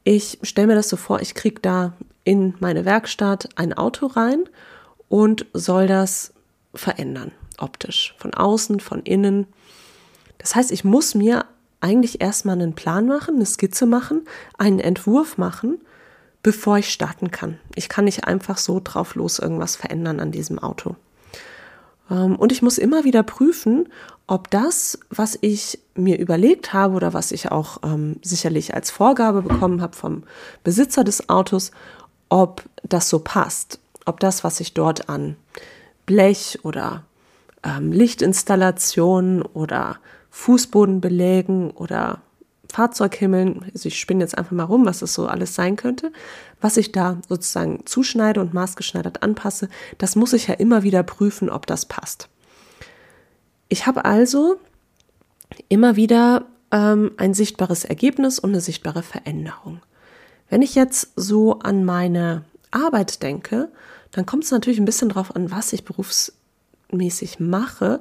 ich 0.03 0.39
stelle 0.43 0.69
mir 0.69 0.75
das 0.75 0.89
so 0.89 0.97
vor, 0.97 1.21
ich 1.21 1.35
kriege 1.35 1.61
da 1.61 1.93
in 2.25 2.55
meine 2.59 2.85
Werkstatt 2.85 3.51
ein 3.57 3.73
Auto 3.73 4.07
rein 4.07 4.49
und 5.09 5.47
soll 5.53 5.87
das 5.87 6.33
verändern, 6.75 7.33
optisch, 7.59 8.15
von 8.19 8.35
außen, 8.35 8.81
von 8.81 9.03
innen. 9.03 9.47
Das 10.39 10.55
heißt, 10.55 10.71
ich 10.71 10.85
muss 10.85 11.15
mir 11.15 11.47
eigentlich 11.81 12.21
erstmal 12.21 12.57
einen 12.57 12.75
Plan 12.75 13.07
machen, 13.07 13.37
eine 13.37 13.47
Skizze 13.47 13.87
machen, 13.87 14.27
einen 14.57 14.81
Entwurf 14.81 15.39
machen, 15.39 15.81
bevor 16.43 16.79
ich 16.79 16.91
starten 16.91 17.31
kann. 17.31 17.59
Ich 17.75 17.89
kann 17.89 18.05
nicht 18.05 18.25
einfach 18.25 18.59
so 18.59 18.81
drauf 18.83 19.15
los 19.15 19.39
irgendwas 19.39 19.77
verändern 19.77 20.21
an 20.21 20.33
diesem 20.33 20.59
Auto. 20.59 20.97
Ähm, 22.11 22.37
und 22.37 22.53
ich 22.53 22.63
muss 22.63 22.79
immer 22.79 23.05
wieder 23.05 23.23
prüfen, 23.23 23.89
ob 24.27 24.51
das, 24.51 24.99
was 25.11 25.39
ich 25.41 25.79
mir 25.95 26.19
überlegt 26.19 26.73
habe 26.73 26.95
oder 26.95 27.15
was 27.15 27.33
ich 27.33 27.51
auch 27.51 27.79
ähm, 27.83 28.17
sicherlich 28.23 28.75
als 28.75 28.91
Vorgabe 28.91 29.43
bekommen 29.43 29.81
habe 29.81 29.97
vom 29.97 30.25
Besitzer 30.65 31.03
des 31.03 31.29
Autos, 31.29 31.71
ob 32.29 32.63
das 32.83 33.09
so 33.09 33.21
passt 33.21 33.81
ob 34.09 34.21
das, 34.21 34.45
was 34.45 34.61
ich 34.61 34.75
dort 34.75 35.09
an 35.09 35.37
Blech 36.07 36.59
oder 36.63 37.05
ähm, 37.63 37.93
Lichtinstallationen 37.93 39.43
oder 39.43 39.99
Fußbodenbelägen 40.31 41.71
oder 41.71 42.23
Fahrzeughimmeln, 42.71 43.65
also 43.73 43.89
ich 43.89 43.99
spinne 43.99 44.23
jetzt 44.23 44.37
einfach 44.37 44.53
mal 44.53 44.65
rum, 44.65 44.85
was 44.85 44.99
das 44.99 45.15
so 45.15 45.27
alles 45.27 45.55
sein 45.55 45.77
könnte, 45.77 46.13
was 46.61 46.77
ich 46.77 46.93
da 46.93 47.19
sozusagen 47.29 47.87
zuschneide 47.87 48.41
und 48.41 48.55
maßgeschneidert 48.55 49.23
anpasse, 49.23 49.69
das 49.97 50.17
muss 50.17 50.33
ich 50.33 50.49
ja 50.49 50.55
immer 50.55 50.83
wieder 50.83 51.03
prüfen, 51.03 51.49
ob 51.49 51.67
das 51.67 51.87
passt. 51.87 52.29
Ich 53.69 53.87
habe 53.87 54.05
also 54.05 54.57
immer 55.69 55.97
wieder 55.97 56.47
ähm, 56.71 57.13
ein 57.17 57.35
sichtbares 57.35 57.85
Ergebnis 57.85 58.39
und 58.39 58.51
eine 58.51 58.61
sichtbare 58.61 59.03
Veränderung. 59.03 59.81
Wenn 60.51 60.63
ich 60.63 60.75
jetzt 60.75 61.13
so 61.17 61.59
an 61.61 61.85
meine 61.85 62.45
Arbeit 62.71 63.23
denke, 63.23 63.69
dann 64.13 64.27
kommt 64.27 64.45
es 64.45 64.51
natürlich 64.51 64.79
ein 64.79 64.85
bisschen 64.85 65.09
drauf 65.09 65.35
an, 65.35 65.51
was 65.51 65.73
ich 65.73 65.85
berufsmäßig 65.85 67.41
mache. 67.41 68.01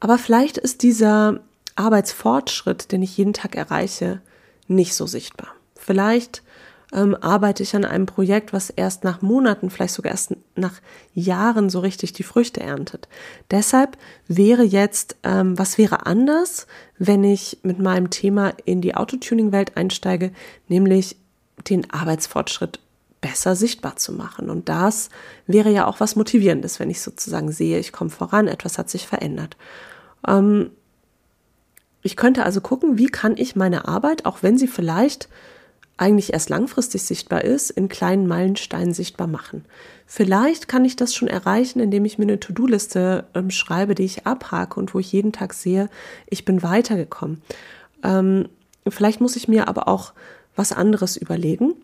Aber 0.00 0.18
vielleicht 0.18 0.58
ist 0.58 0.82
dieser 0.82 1.40
Arbeitsfortschritt, 1.76 2.92
den 2.92 3.02
ich 3.02 3.16
jeden 3.16 3.32
Tag 3.32 3.56
erreiche, 3.56 4.20
nicht 4.68 4.94
so 4.94 5.06
sichtbar. 5.06 5.48
Vielleicht 5.76 6.42
ähm, 6.92 7.16
arbeite 7.20 7.62
ich 7.62 7.74
an 7.74 7.84
einem 7.84 8.06
Projekt, 8.06 8.52
was 8.52 8.70
erst 8.70 9.04
nach 9.04 9.20
Monaten, 9.20 9.70
vielleicht 9.70 9.94
sogar 9.94 10.12
erst 10.12 10.36
nach 10.54 10.80
Jahren 11.12 11.68
so 11.68 11.80
richtig 11.80 12.12
die 12.12 12.22
Früchte 12.22 12.60
erntet. 12.60 13.08
Deshalb 13.50 13.98
wäre 14.28 14.62
jetzt, 14.62 15.16
ähm, 15.24 15.58
was 15.58 15.76
wäre 15.76 16.06
anders, 16.06 16.66
wenn 16.98 17.24
ich 17.24 17.58
mit 17.62 17.80
meinem 17.80 18.10
Thema 18.10 18.52
in 18.64 18.80
die 18.80 18.94
Autotuning-Welt 18.94 19.76
einsteige, 19.76 20.32
nämlich 20.68 21.16
den 21.68 21.90
Arbeitsfortschritt 21.90 22.78
besser 23.24 23.56
sichtbar 23.56 23.96
zu 23.96 24.12
machen. 24.12 24.50
Und 24.50 24.68
das 24.68 25.08
wäre 25.46 25.70
ja 25.70 25.86
auch 25.86 25.98
was 25.98 26.14
Motivierendes, 26.14 26.78
wenn 26.78 26.90
ich 26.90 27.00
sozusagen 27.00 27.50
sehe, 27.50 27.78
ich 27.78 27.90
komme 27.90 28.10
voran, 28.10 28.48
etwas 28.48 28.76
hat 28.76 28.90
sich 28.90 29.06
verändert. 29.06 29.56
Ähm, 30.28 30.72
ich 32.02 32.16
könnte 32.16 32.44
also 32.44 32.60
gucken, 32.60 32.98
wie 32.98 33.06
kann 33.06 33.38
ich 33.38 33.56
meine 33.56 33.88
Arbeit, 33.88 34.26
auch 34.26 34.42
wenn 34.42 34.58
sie 34.58 34.68
vielleicht 34.68 35.30
eigentlich 35.96 36.34
erst 36.34 36.50
langfristig 36.50 37.02
sichtbar 37.04 37.44
ist, 37.44 37.70
in 37.70 37.88
kleinen 37.88 38.26
Meilensteinen 38.26 38.92
sichtbar 38.92 39.26
machen. 39.26 39.64
Vielleicht 40.06 40.68
kann 40.68 40.84
ich 40.84 40.94
das 40.94 41.14
schon 41.14 41.28
erreichen, 41.28 41.80
indem 41.80 42.04
ich 42.04 42.18
mir 42.18 42.24
eine 42.24 42.40
To-Do-Liste 42.40 43.24
ähm, 43.32 43.50
schreibe, 43.50 43.94
die 43.94 44.04
ich 44.04 44.26
abhake 44.26 44.78
und 44.78 44.92
wo 44.92 44.98
ich 44.98 45.12
jeden 45.12 45.32
Tag 45.32 45.54
sehe, 45.54 45.88
ich 46.26 46.44
bin 46.44 46.62
weitergekommen. 46.62 47.40
Ähm, 48.02 48.50
vielleicht 48.86 49.22
muss 49.22 49.36
ich 49.36 49.48
mir 49.48 49.66
aber 49.66 49.88
auch 49.88 50.12
was 50.56 50.72
anderes 50.72 51.16
überlegen 51.16 51.74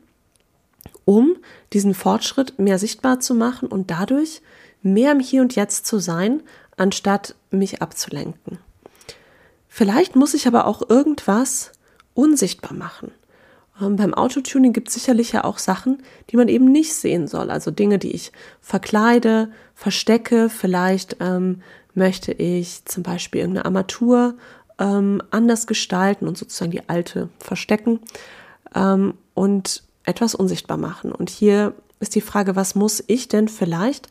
um 1.11 1.37
diesen 1.73 1.93
Fortschritt 1.93 2.61
mehr 2.61 2.79
sichtbar 2.79 3.19
zu 3.19 3.35
machen 3.35 3.67
und 3.67 3.91
dadurch 3.91 4.43
mehr 4.81 5.11
im 5.11 5.19
Hier 5.19 5.43
und 5.43 5.57
Jetzt 5.57 5.85
zu 5.85 5.99
sein, 5.99 6.41
anstatt 6.77 7.35
mich 7.51 7.83
abzulenken. 7.83 8.59
Vielleicht 9.67 10.15
muss 10.15 10.35
ich 10.35 10.47
aber 10.47 10.69
auch 10.69 10.89
irgendwas 10.89 11.73
unsichtbar 12.15 12.75
machen. 12.75 13.11
Ähm, 13.83 13.97
beim 13.97 14.15
Autotuning 14.15 14.73
gibt 14.73 14.87
es 14.87 14.95
sicherlich 14.95 15.33
ja 15.33 15.43
auch 15.43 15.59
Sachen, 15.59 16.01
die 16.31 16.37
man 16.37 16.47
eben 16.47 16.71
nicht 16.71 16.95
sehen 16.95 17.27
soll. 17.27 17.51
Also 17.51 17.73
Dinge, 17.73 17.99
die 17.99 18.13
ich 18.13 18.31
verkleide, 18.61 19.51
verstecke. 19.75 20.49
Vielleicht 20.49 21.17
ähm, 21.19 21.61
möchte 21.93 22.31
ich 22.31 22.85
zum 22.85 23.03
Beispiel 23.03 23.41
irgendeine 23.41 23.65
Armatur 23.65 24.37
ähm, 24.79 25.21
anders 25.33 25.67
gestalten 25.67 26.29
und 26.29 26.39
sozusagen 26.39 26.71
die 26.71 26.89
alte 26.89 27.31
verstecken. 27.41 27.99
Ähm, 28.77 29.15
und 29.35 29.83
etwas 30.05 30.35
unsichtbar 30.35 30.77
machen. 30.77 31.13
Und 31.13 31.31
hier 31.31 31.75
ist 32.01 32.15
die 32.15 32.21
Frage, 32.21 32.57
was 32.57 32.75
muss 32.75 33.03
ich 33.07 33.29
denn 33.29 33.49
vielleicht 33.49 34.09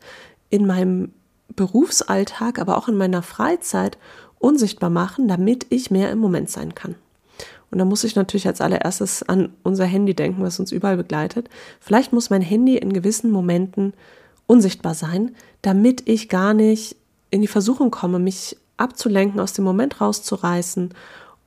in 0.48 0.66
meinem 0.66 1.12
Berufsalltag, 1.54 2.58
aber 2.58 2.78
auch 2.78 2.88
in 2.88 2.96
meiner 2.96 3.22
Freizeit 3.22 3.98
unsichtbar 4.38 4.90
machen, 4.90 5.28
damit 5.28 5.66
ich 5.70 5.90
mehr 5.90 6.10
im 6.10 6.18
Moment 6.18 6.50
sein 6.50 6.74
kann. 6.74 6.94
Und 7.70 7.78
da 7.78 7.84
muss 7.84 8.04
ich 8.04 8.16
natürlich 8.16 8.46
als 8.46 8.60
allererstes 8.60 9.22
an 9.22 9.52
unser 9.62 9.84
Handy 9.84 10.14
denken, 10.14 10.42
was 10.42 10.58
uns 10.58 10.72
überall 10.72 10.96
begleitet. 10.96 11.48
Vielleicht 11.78 12.12
muss 12.12 12.30
mein 12.30 12.42
Handy 12.42 12.76
in 12.76 12.92
gewissen 12.92 13.30
Momenten 13.30 13.92
unsichtbar 14.46 14.94
sein, 14.94 15.36
damit 15.62 16.08
ich 16.08 16.28
gar 16.28 16.54
nicht 16.54 16.96
in 17.30 17.42
die 17.42 17.46
Versuchung 17.46 17.90
komme, 17.92 18.18
mich 18.18 18.56
abzulenken, 18.76 19.38
aus 19.38 19.52
dem 19.52 19.64
Moment 19.64 20.00
rauszureißen 20.00 20.92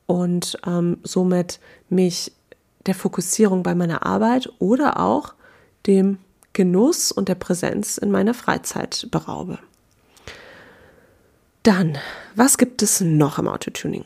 und 0.05 0.57
ähm, 0.65 0.97
somit 1.03 1.59
mich 1.89 2.31
der 2.85 2.95
Fokussierung 2.95 3.63
bei 3.63 3.75
meiner 3.75 4.05
Arbeit 4.05 4.49
oder 4.59 4.99
auch 4.99 5.33
dem 5.87 6.17
Genuss 6.53 7.11
und 7.11 7.29
der 7.29 7.35
Präsenz 7.35 7.97
in 7.97 8.11
meiner 8.11 8.33
Freizeit 8.33 9.07
beraube. 9.11 9.59
Dann, 11.63 11.97
was 12.35 12.57
gibt 12.57 12.81
es 12.81 13.01
noch 13.01 13.39
im 13.39 13.47
Autotuning? 13.47 14.05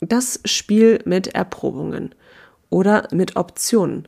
Das 0.00 0.40
Spiel 0.44 1.00
mit 1.04 1.28
Erprobungen 1.28 2.14
oder 2.70 3.08
mit 3.12 3.36
Optionen. 3.36 4.06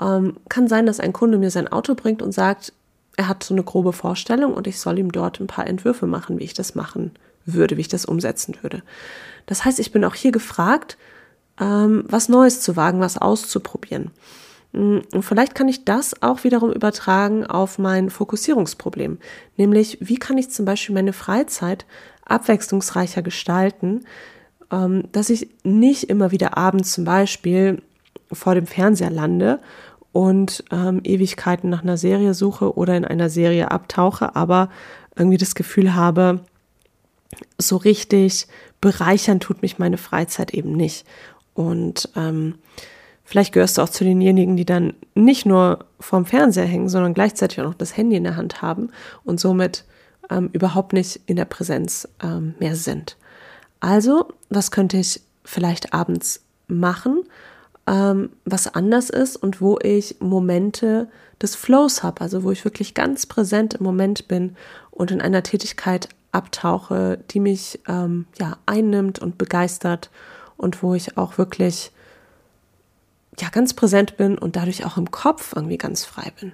Ähm, 0.00 0.36
kann 0.48 0.68
sein, 0.68 0.86
dass 0.86 1.00
ein 1.00 1.12
Kunde 1.12 1.38
mir 1.38 1.50
sein 1.50 1.68
Auto 1.68 1.94
bringt 1.94 2.22
und 2.22 2.32
sagt, 2.32 2.72
er 3.16 3.28
hat 3.28 3.44
so 3.44 3.54
eine 3.54 3.62
grobe 3.62 3.92
Vorstellung 3.92 4.54
und 4.54 4.66
ich 4.66 4.80
soll 4.80 4.98
ihm 4.98 5.12
dort 5.12 5.38
ein 5.38 5.46
paar 5.46 5.66
Entwürfe 5.66 6.06
machen, 6.06 6.40
wie 6.40 6.44
ich 6.44 6.54
das 6.54 6.74
machen 6.74 7.12
würde, 7.46 7.76
wie 7.76 7.82
ich 7.82 7.88
das 7.88 8.04
umsetzen 8.04 8.56
würde. 8.62 8.82
Das 9.46 9.64
heißt, 9.64 9.78
ich 9.78 9.92
bin 9.92 10.04
auch 10.04 10.14
hier 10.14 10.32
gefragt, 10.32 10.96
ähm, 11.60 12.04
was 12.08 12.28
Neues 12.28 12.60
zu 12.60 12.76
wagen, 12.76 13.00
was 13.00 13.18
auszuprobieren. 13.18 14.10
Mm, 14.72 14.98
und 15.12 15.22
vielleicht 15.22 15.54
kann 15.54 15.68
ich 15.68 15.84
das 15.84 16.22
auch 16.22 16.44
wiederum 16.44 16.72
übertragen 16.72 17.46
auf 17.46 17.78
mein 17.78 18.10
Fokussierungsproblem. 18.10 19.18
Nämlich, 19.56 19.98
wie 20.00 20.16
kann 20.16 20.38
ich 20.38 20.50
zum 20.50 20.64
Beispiel 20.64 20.94
meine 20.94 21.12
Freizeit 21.12 21.86
abwechslungsreicher 22.24 23.22
gestalten, 23.22 24.04
ähm, 24.70 25.04
dass 25.12 25.30
ich 25.30 25.48
nicht 25.62 26.04
immer 26.04 26.30
wieder 26.32 26.56
abends 26.56 26.92
zum 26.92 27.04
Beispiel 27.04 27.82
vor 28.32 28.54
dem 28.54 28.66
Fernseher 28.66 29.10
lande 29.10 29.60
und 30.12 30.64
ähm, 30.70 31.00
Ewigkeiten 31.04 31.70
nach 31.70 31.82
einer 31.82 31.96
Serie 31.96 32.34
suche 32.34 32.76
oder 32.76 32.96
in 32.96 33.04
einer 33.04 33.28
Serie 33.28 33.70
abtauche, 33.70 34.34
aber 34.34 34.70
irgendwie 35.16 35.38
das 35.38 35.54
Gefühl 35.54 35.94
habe, 35.94 36.40
so 37.58 37.76
richtig 37.76 38.46
bereichern 38.80 39.40
tut 39.40 39.62
mich 39.62 39.78
meine 39.78 39.98
Freizeit 39.98 40.54
eben 40.54 40.72
nicht. 40.72 41.06
Und 41.54 42.08
ähm, 42.16 42.56
vielleicht 43.24 43.52
gehörst 43.52 43.78
du 43.78 43.82
auch 43.82 43.88
zu 43.88 44.04
denjenigen, 44.04 44.56
die 44.56 44.64
dann 44.64 44.94
nicht 45.14 45.46
nur 45.46 45.86
vorm 46.00 46.26
Fernseher 46.26 46.66
hängen, 46.66 46.88
sondern 46.88 47.14
gleichzeitig 47.14 47.60
auch 47.60 47.64
noch 47.64 47.74
das 47.74 47.96
Handy 47.96 48.16
in 48.16 48.24
der 48.24 48.36
Hand 48.36 48.60
haben 48.60 48.90
und 49.24 49.40
somit 49.40 49.84
ähm, 50.30 50.50
überhaupt 50.52 50.92
nicht 50.92 51.20
in 51.26 51.36
der 51.36 51.44
Präsenz 51.44 52.08
ähm, 52.22 52.54
mehr 52.58 52.76
sind. 52.76 53.16
Also, 53.80 54.28
was 54.48 54.70
könnte 54.70 54.96
ich 54.96 55.20
vielleicht 55.44 55.92
abends 55.92 56.42
machen, 56.66 57.24
ähm, 57.86 58.30
was 58.44 58.74
anders 58.74 59.10
ist 59.10 59.36
und 59.36 59.60
wo 59.60 59.78
ich 59.82 60.16
Momente 60.20 61.08
des 61.42 61.54
Flows 61.54 62.02
habe, 62.02 62.22
also 62.22 62.42
wo 62.42 62.50
ich 62.50 62.64
wirklich 62.64 62.94
ganz 62.94 63.26
präsent 63.26 63.74
im 63.74 63.84
Moment 63.84 64.28
bin 64.28 64.56
und 64.90 65.10
in 65.10 65.20
einer 65.20 65.42
Tätigkeit 65.42 66.08
abtauche, 66.32 67.18
die 67.30 67.40
mich 67.40 67.80
ähm, 67.86 68.26
ja 68.38 68.56
einnimmt 68.66 69.18
und 69.18 69.38
begeistert 69.38 70.10
und 70.56 70.82
wo 70.82 70.94
ich 70.94 71.16
auch 71.16 71.38
wirklich 71.38 71.90
ja 73.40 73.48
ganz 73.48 73.74
präsent 73.74 74.16
bin 74.16 74.38
und 74.38 74.56
dadurch 74.56 74.84
auch 74.84 74.96
im 74.96 75.10
Kopf 75.10 75.52
irgendwie 75.54 75.78
ganz 75.78 76.04
frei 76.04 76.32
bin. 76.40 76.52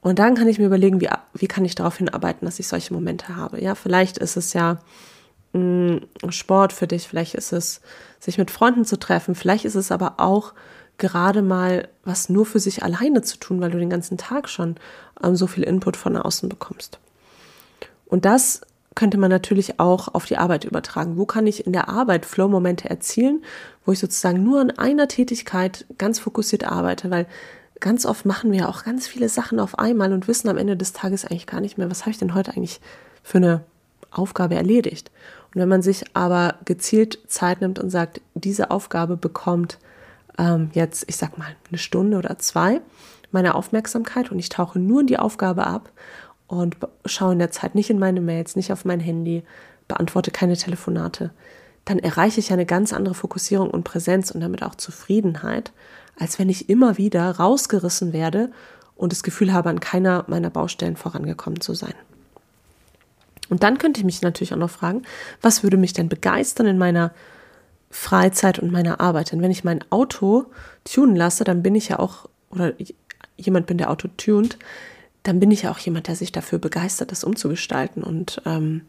Und 0.00 0.18
dann 0.18 0.34
kann 0.34 0.48
ich 0.48 0.58
mir 0.58 0.66
überlegen, 0.66 1.00
wie, 1.00 1.10
wie 1.34 1.48
kann 1.48 1.64
ich 1.64 1.74
darauf 1.74 1.98
hinarbeiten, 1.98 2.46
dass 2.46 2.58
ich 2.58 2.68
solche 2.68 2.94
Momente 2.94 3.36
habe. 3.36 3.62
Ja, 3.62 3.74
vielleicht 3.74 4.18
ist 4.18 4.36
es 4.36 4.52
ja 4.52 4.78
mh, 5.52 6.00
mm, 6.22 6.30
Sport 6.30 6.72
für 6.72 6.86
dich, 6.86 7.08
vielleicht 7.08 7.34
ist 7.34 7.52
es, 7.52 7.80
sich 8.20 8.38
mit 8.38 8.50
Freunden 8.50 8.84
zu 8.84 8.98
treffen, 8.98 9.34
vielleicht 9.34 9.64
ist 9.64 9.74
es 9.74 9.92
aber 9.92 10.14
auch 10.18 10.54
gerade 10.98 11.42
mal 11.42 11.88
was 12.04 12.28
nur 12.28 12.44
für 12.46 12.58
sich 12.58 12.82
alleine 12.82 13.22
zu 13.22 13.38
tun, 13.38 13.60
weil 13.60 13.70
du 13.70 13.78
den 13.78 13.90
ganzen 13.90 14.18
Tag 14.18 14.48
schon 14.48 14.76
ähm, 15.22 15.36
so 15.36 15.46
viel 15.46 15.64
Input 15.64 15.96
von 15.96 16.16
außen 16.16 16.48
bekommst. 16.48 16.98
Und 18.06 18.24
das 18.24 18.62
könnte 18.98 19.16
man 19.16 19.30
natürlich 19.30 19.78
auch 19.78 20.08
auf 20.08 20.24
die 20.24 20.38
Arbeit 20.38 20.64
übertragen. 20.64 21.18
Wo 21.18 21.24
kann 21.24 21.46
ich 21.46 21.64
in 21.64 21.72
der 21.72 21.88
Arbeit 21.88 22.26
Flow-Momente 22.26 22.90
erzielen, 22.90 23.44
wo 23.86 23.92
ich 23.92 24.00
sozusagen 24.00 24.42
nur 24.42 24.60
an 24.60 24.72
einer 24.72 25.06
Tätigkeit 25.06 25.86
ganz 25.98 26.18
fokussiert 26.18 26.64
arbeite, 26.64 27.08
weil 27.08 27.26
ganz 27.78 28.04
oft 28.04 28.26
machen 28.26 28.50
wir 28.50 28.68
auch 28.68 28.82
ganz 28.82 29.06
viele 29.06 29.28
Sachen 29.28 29.60
auf 29.60 29.78
einmal 29.78 30.12
und 30.12 30.26
wissen 30.26 30.48
am 30.48 30.58
Ende 30.58 30.76
des 30.76 30.94
Tages 30.94 31.24
eigentlich 31.24 31.46
gar 31.46 31.60
nicht 31.60 31.78
mehr, 31.78 31.88
was 31.88 32.00
habe 32.00 32.10
ich 32.10 32.18
denn 32.18 32.34
heute 32.34 32.56
eigentlich 32.56 32.80
für 33.22 33.38
eine 33.38 33.62
Aufgabe 34.10 34.56
erledigt. 34.56 35.12
Und 35.54 35.60
wenn 35.60 35.68
man 35.68 35.82
sich 35.82 36.16
aber 36.16 36.56
gezielt 36.64 37.20
Zeit 37.28 37.60
nimmt 37.60 37.78
und 37.78 37.90
sagt, 37.90 38.20
diese 38.34 38.72
Aufgabe 38.72 39.16
bekommt 39.16 39.78
ähm, 40.38 40.70
jetzt, 40.72 41.04
ich 41.06 41.16
sag 41.16 41.38
mal, 41.38 41.54
eine 41.68 41.78
Stunde 41.78 42.18
oder 42.18 42.36
zwei 42.38 42.80
meiner 43.30 43.54
Aufmerksamkeit 43.54 44.32
und 44.32 44.40
ich 44.40 44.48
tauche 44.48 44.80
nur 44.80 45.02
in 45.02 45.06
die 45.06 45.20
Aufgabe 45.20 45.68
ab 45.68 45.92
und 46.48 46.76
schaue 47.04 47.34
in 47.34 47.38
der 47.38 47.52
Zeit 47.52 47.74
nicht 47.74 47.90
in 47.90 47.98
meine 47.98 48.20
Mails, 48.20 48.56
nicht 48.56 48.72
auf 48.72 48.84
mein 48.84 49.00
Handy, 49.00 49.44
beantworte 49.86 50.30
keine 50.30 50.56
Telefonate, 50.56 51.30
dann 51.84 51.98
erreiche 51.98 52.40
ich 52.40 52.52
eine 52.52 52.66
ganz 52.66 52.92
andere 52.92 53.14
Fokussierung 53.14 53.70
und 53.70 53.84
Präsenz 53.84 54.30
und 54.30 54.40
damit 54.40 54.62
auch 54.62 54.74
Zufriedenheit, 54.74 55.72
als 56.18 56.38
wenn 56.38 56.48
ich 56.48 56.68
immer 56.68 56.98
wieder 56.98 57.30
rausgerissen 57.30 58.12
werde 58.12 58.50
und 58.96 59.12
das 59.12 59.22
Gefühl 59.22 59.52
habe, 59.52 59.70
an 59.70 59.80
keiner 59.80 60.24
meiner 60.26 60.50
Baustellen 60.50 60.96
vorangekommen 60.96 61.60
zu 61.60 61.74
sein. 61.74 61.94
Und 63.48 63.62
dann 63.62 63.78
könnte 63.78 64.00
ich 64.00 64.04
mich 64.04 64.20
natürlich 64.20 64.52
auch 64.52 64.58
noch 64.58 64.70
fragen, 64.70 65.02
was 65.40 65.62
würde 65.62 65.76
mich 65.76 65.92
denn 65.92 66.08
begeistern 66.08 66.66
in 66.66 66.76
meiner 66.76 67.12
Freizeit 67.90 68.58
und 68.58 68.70
meiner 68.70 69.00
Arbeit? 69.00 69.32
Denn 69.32 69.40
wenn 69.40 69.50
ich 69.50 69.64
mein 69.64 69.82
Auto 69.90 70.46
tunen 70.84 71.16
lasse, 71.16 71.44
dann 71.44 71.62
bin 71.62 71.74
ich 71.74 71.88
ja 71.88 71.98
auch, 71.98 72.28
oder 72.50 72.74
jemand 73.36 73.66
bin, 73.66 73.78
der 73.78 73.90
Auto 73.90 74.08
tunt, 74.16 74.58
dann 75.22 75.40
bin 75.40 75.50
ich 75.50 75.62
ja 75.62 75.70
auch 75.70 75.78
jemand, 75.78 76.08
der 76.08 76.16
sich 76.16 76.32
dafür 76.32 76.58
begeistert, 76.58 77.12
das 77.12 77.24
umzugestalten 77.24 78.02
und 78.02 78.40
ähm, 78.46 78.82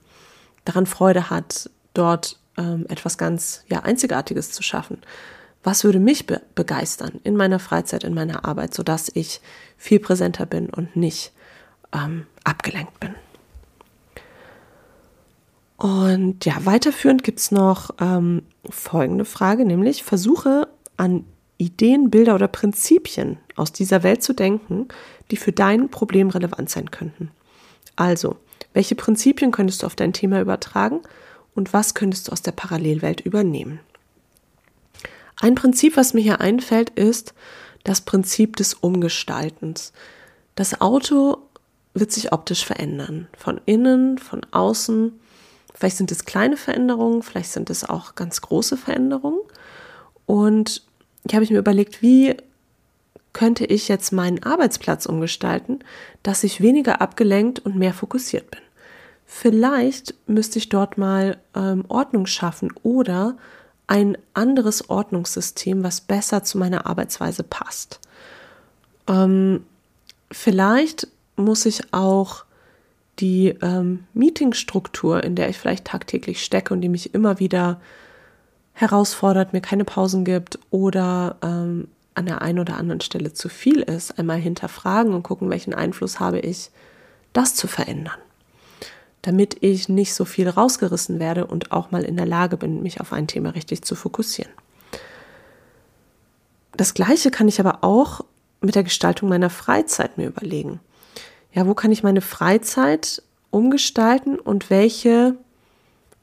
daran 0.65 0.85
Freude 0.85 1.29
hat, 1.29 1.69
dort 1.93 2.39
ähm, 2.57 2.85
etwas 2.89 3.17
ganz 3.17 3.63
ja, 3.67 3.79
Einzigartiges 3.81 4.51
zu 4.51 4.63
schaffen. 4.63 4.99
Was 5.63 5.83
würde 5.83 5.99
mich 5.99 6.25
be 6.25 6.41
begeistern 6.55 7.19
in 7.23 7.35
meiner 7.35 7.59
Freizeit, 7.59 8.03
in 8.03 8.13
meiner 8.13 8.45
Arbeit, 8.45 8.73
sodass 8.73 9.11
ich 9.13 9.41
viel 9.77 9.99
präsenter 9.99 10.45
bin 10.45 10.69
und 10.69 10.95
nicht 10.95 11.33
ähm, 11.93 12.27
abgelenkt 12.43 12.99
bin? 12.99 13.15
Und 15.77 16.43
ja, 16.45 16.65
weiterführend 16.65 17.23
gibt 17.23 17.39
es 17.39 17.51
noch 17.51 17.91
ähm, 18.01 18.43
folgende 18.69 19.25
Frage, 19.25 19.65
nämlich 19.65 20.03
versuche 20.03 20.67
an 20.97 21.23
Ideen, 21.59 22.09
Bilder 22.09 22.35
oder 22.35 22.47
Prinzipien 22.47 23.37
aus 23.55 23.71
dieser 23.73 24.01
Welt 24.01 24.23
zu 24.23 24.33
denken, 24.33 24.87
die 25.29 25.37
für 25.37 25.51
dein 25.51 25.89
Problem 25.89 26.29
relevant 26.29 26.69
sein 26.69 26.89
könnten. 26.89 27.31
Also, 27.97 28.37
welche 28.73 28.95
Prinzipien 28.95 29.51
könntest 29.51 29.83
du 29.83 29.85
auf 29.85 29.95
dein 29.95 30.13
Thema 30.13 30.39
übertragen 30.41 31.01
und 31.53 31.73
was 31.73 31.93
könntest 31.93 32.27
du 32.27 32.31
aus 32.31 32.41
der 32.41 32.53
Parallelwelt 32.53 33.19
übernehmen? 33.21 33.81
Ein 35.41 35.55
Prinzip, 35.55 35.97
was 35.97 36.13
mir 36.13 36.21
hier 36.21 36.39
einfällt, 36.39 36.91
ist 36.91 37.33
das 37.83 38.01
Prinzip 38.01 38.55
des 38.55 38.73
Umgestaltens. 38.73 39.91
Das 40.55 40.79
Auto 40.79 41.39
wird 41.93 42.11
sich 42.13 42.31
optisch 42.31 42.65
verändern. 42.65 43.27
Von 43.37 43.59
innen, 43.65 44.17
von 44.17 44.45
außen. 44.51 45.19
Vielleicht 45.73 45.97
sind 45.97 46.11
es 46.11 46.25
kleine 46.25 46.55
Veränderungen, 46.57 47.21
vielleicht 47.21 47.51
sind 47.51 47.69
es 47.69 47.83
auch 47.83 48.15
ganz 48.15 48.41
große 48.41 48.77
Veränderungen. 48.77 49.39
Und 50.25 50.83
ich 51.29 51.35
habe 51.35 51.45
mir 51.53 51.59
überlegt, 51.59 52.01
wie 52.01 52.35
könnte 53.33 53.65
ich 53.65 53.87
jetzt 53.87 54.11
meinen 54.11 54.43
Arbeitsplatz 54.43 55.05
umgestalten, 55.05 55.79
dass 56.23 56.43
ich 56.43 56.61
weniger 56.61 57.01
abgelenkt 57.01 57.59
und 57.59 57.75
mehr 57.75 57.93
fokussiert 57.93 58.49
bin. 58.49 58.61
Vielleicht 59.25 60.15
müsste 60.27 60.57
ich 60.57 60.69
dort 60.69 60.97
mal 60.97 61.37
ähm, 61.55 61.85
Ordnung 61.87 62.25
schaffen 62.25 62.73
oder 62.81 63.37
ein 63.85 64.17
anderes 64.33 64.89
Ordnungssystem, 64.89 65.83
was 65.83 66.01
besser 66.01 66.43
zu 66.43 66.57
meiner 66.57 66.87
Arbeitsweise 66.87 67.43
passt. 67.43 67.99
Ähm, 69.07 69.63
vielleicht 70.31 71.07
muss 71.35 71.65
ich 71.65 71.93
auch 71.93 72.45
die 73.19 73.49
ähm, 73.61 74.05
Meetingstruktur, 74.13 75.23
in 75.23 75.35
der 75.35 75.49
ich 75.49 75.57
vielleicht 75.57 75.85
tagtäglich 75.85 76.43
stecke 76.43 76.73
und 76.73 76.81
die 76.81 76.89
mich 76.89 77.13
immer 77.13 77.39
wieder 77.39 77.79
herausfordert, 78.79 79.53
mir 79.53 79.61
keine 79.61 79.85
Pausen 79.85 80.25
gibt 80.25 80.59
oder 80.69 81.37
ähm, 81.41 81.87
an 82.15 82.25
der 82.25 82.41
einen 82.41 82.59
oder 82.59 82.77
anderen 82.77 83.01
Stelle 83.01 83.33
zu 83.33 83.49
viel 83.49 83.81
ist, 83.81 84.17
einmal 84.17 84.37
hinterfragen 84.37 85.13
und 85.13 85.23
gucken, 85.23 85.49
welchen 85.49 85.73
Einfluss 85.73 86.19
habe 86.19 86.39
ich, 86.39 86.69
das 87.33 87.55
zu 87.55 87.67
verändern. 87.67 88.17
Damit 89.21 89.57
ich 89.61 89.89
nicht 89.89 90.13
so 90.13 90.25
viel 90.25 90.49
rausgerissen 90.49 91.19
werde 91.19 91.45
und 91.45 91.71
auch 91.71 91.91
mal 91.91 92.03
in 92.03 92.17
der 92.17 92.25
Lage 92.25 92.57
bin, 92.57 92.81
mich 92.81 93.01
auf 93.01 93.13
ein 93.13 93.27
Thema 93.27 93.51
richtig 93.51 93.83
zu 93.83 93.95
fokussieren. 93.95 94.51
Das 96.75 96.93
Gleiche 96.93 97.31
kann 97.31 97.47
ich 97.47 97.59
aber 97.59 97.79
auch 97.83 98.21
mit 98.61 98.75
der 98.75 98.83
Gestaltung 98.83 99.29
meiner 99.29 99.49
Freizeit 99.49 100.17
mir 100.17 100.27
überlegen 100.27 100.79
ja, 101.53 101.67
wo 101.67 101.73
kann 101.73 101.91
ich 101.91 102.03
meine 102.03 102.21
Freizeit 102.21 103.23
umgestalten 103.51 104.39
und 104.39 104.69
welche 104.69 105.35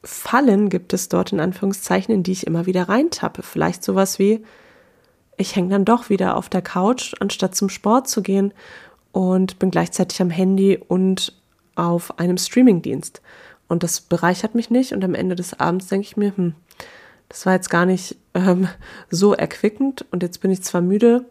Fallen 0.07 0.69
gibt 0.69 0.93
es 0.93 1.09
dort 1.09 1.33
in 1.33 1.41
Anführungszeichen, 1.41 2.13
in 2.13 2.23
die 2.23 2.31
ich 2.31 2.47
immer 2.47 2.65
wieder 2.65 2.87
reintappe? 2.87 3.43
Vielleicht 3.43 3.83
sowas 3.83 4.19
wie, 4.19 4.41
ich 5.35 5.55
hänge 5.55 5.69
dann 5.69 5.83
doch 5.83 6.09
wieder 6.09 6.37
auf 6.37 6.47
der 6.47 6.61
Couch, 6.61 7.13
anstatt 7.19 7.55
zum 7.55 7.67
Sport 7.67 8.07
zu 8.07 8.21
gehen 8.21 8.53
und 9.11 9.59
bin 9.59 9.69
gleichzeitig 9.69 10.21
am 10.21 10.29
Handy 10.29 10.77
und 10.77 11.33
auf 11.75 12.19
einem 12.19 12.37
Streamingdienst. 12.37 13.21
Und 13.67 13.83
das 13.83 13.99
bereichert 13.99 14.55
mich 14.55 14.69
nicht. 14.69 14.93
Und 14.93 15.03
am 15.03 15.13
Ende 15.13 15.35
des 15.35 15.59
Abends 15.59 15.87
denke 15.87 16.07
ich 16.07 16.15
mir, 16.15 16.35
hm, 16.35 16.55
das 17.27 17.45
war 17.45 17.53
jetzt 17.53 17.69
gar 17.69 17.85
nicht 17.85 18.15
ähm, 18.33 18.69
so 19.09 19.33
erquickend. 19.33 20.05
Und 20.11 20.23
jetzt 20.23 20.39
bin 20.39 20.51
ich 20.51 20.63
zwar 20.63 20.81
müde, 20.81 21.25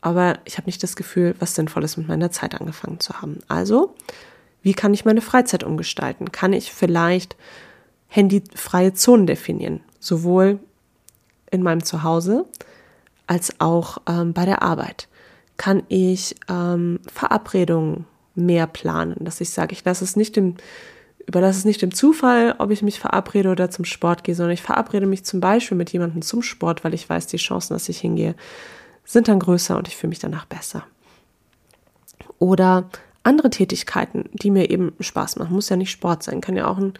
aber 0.00 0.38
ich 0.44 0.58
habe 0.58 0.66
nicht 0.66 0.82
das 0.82 0.94
Gefühl, 0.94 1.34
was 1.40 1.56
Sinnvolles 1.56 1.96
mit 1.96 2.06
meiner 2.06 2.30
Zeit 2.30 2.54
angefangen 2.54 3.00
zu 3.00 3.20
haben. 3.20 3.40
Also, 3.48 3.96
wie 4.62 4.74
kann 4.74 4.94
ich 4.94 5.04
meine 5.04 5.22
Freizeit 5.22 5.64
umgestalten? 5.64 6.30
Kann 6.30 6.52
ich 6.52 6.72
vielleicht 6.72 7.36
handyfreie 8.08 8.92
Zonen 8.94 9.26
definieren, 9.26 9.80
sowohl 10.00 10.58
in 11.50 11.62
meinem 11.62 11.84
Zuhause 11.84 12.46
als 13.26 13.60
auch 13.60 13.98
ähm, 14.08 14.32
bei 14.32 14.44
der 14.44 14.62
Arbeit? 14.62 15.08
Kann 15.56 15.82
ich 15.88 16.36
ähm, 16.48 17.00
Verabredungen 17.12 18.04
mehr 18.34 18.66
planen, 18.66 19.16
dass 19.20 19.40
ich 19.40 19.50
sage, 19.50 19.72
ich 19.72 19.84
lasse 19.84 20.04
es 20.04 20.16
nicht 20.16 20.36
dem 20.36 20.56
überlasse 21.26 21.58
es 21.58 21.64
nicht 21.64 21.82
dem 21.82 21.92
Zufall, 21.92 22.54
ob 22.58 22.70
ich 22.70 22.82
mich 22.82 23.00
verabrede 23.00 23.50
oder 23.50 23.70
zum 23.70 23.84
Sport 23.84 24.24
gehe, 24.24 24.34
sondern 24.34 24.54
ich 24.54 24.62
verabrede 24.62 25.06
mich 25.06 25.24
zum 25.24 25.40
Beispiel 25.40 25.76
mit 25.76 25.92
jemandem 25.92 26.22
zum 26.22 26.42
Sport, 26.42 26.84
weil 26.84 26.94
ich 26.94 27.08
weiß, 27.08 27.26
die 27.26 27.36
Chancen, 27.36 27.74
dass 27.74 27.88
ich 27.88 27.98
hingehe, 27.98 28.34
sind 29.04 29.28
dann 29.28 29.40
größer 29.40 29.76
und 29.76 29.88
ich 29.88 29.96
fühle 29.96 30.10
mich 30.10 30.18
danach 30.18 30.46
besser. 30.46 30.84
Oder 32.38 32.88
andere 33.22 33.50
Tätigkeiten, 33.50 34.26
die 34.32 34.50
mir 34.50 34.70
eben 34.70 34.92
Spaß 35.00 35.36
machen. 35.36 35.54
Muss 35.54 35.68
ja 35.68 35.76
nicht 35.76 35.90
Sport 35.90 36.22
sein, 36.22 36.40
kann 36.40 36.56
ja 36.56 36.68
auch 36.68 36.78
ein 36.78 36.94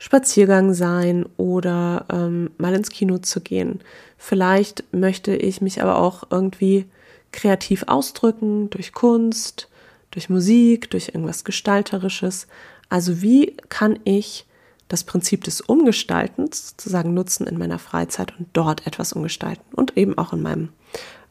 Spaziergang 0.00 0.72
sein 0.72 1.26
oder 1.36 2.06
ähm, 2.10 2.50
mal 2.56 2.74
ins 2.74 2.88
Kino 2.88 3.18
zu 3.18 3.42
gehen. 3.42 3.80
Vielleicht 4.16 4.82
möchte 4.92 5.36
ich 5.36 5.60
mich 5.60 5.82
aber 5.82 5.98
auch 5.98 6.24
irgendwie 6.30 6.86
kreativ 7.32 7.84
ausdrücken 7.86 8.70
durch 8.70 8.94
Kunst, 8.94 9.68
durch 10.10 10.30
Musik, 10.30 10.90
durch 10.90 11.08
irgendwas 11.08 11.44
Gestalterisches. 11.44 12.46
Also 12.88 13.20
wie 13.20 13.54
kann 13.68 13.98
ich 14.04 14.46
das 14.88 15.04
Prinzip 15.04 15.44
des 15.44 15.60
Umgestaltens 15.60 16.70
sozusagen 16.70 17.12
nutzen 17.12 17.46
in 17.46 17.58
meiner 17.58 17.78
Freizeit 17.78 18.32
und 18.38 18.48
dort 18.54 18.86
etwas 18.86 19.12
umgestalten 19.12 19.74
und 19.74 19.98
eben 19.98 20.16
auch 20.16 20.32
in 20.32 20.40
meinem 20.40 20.70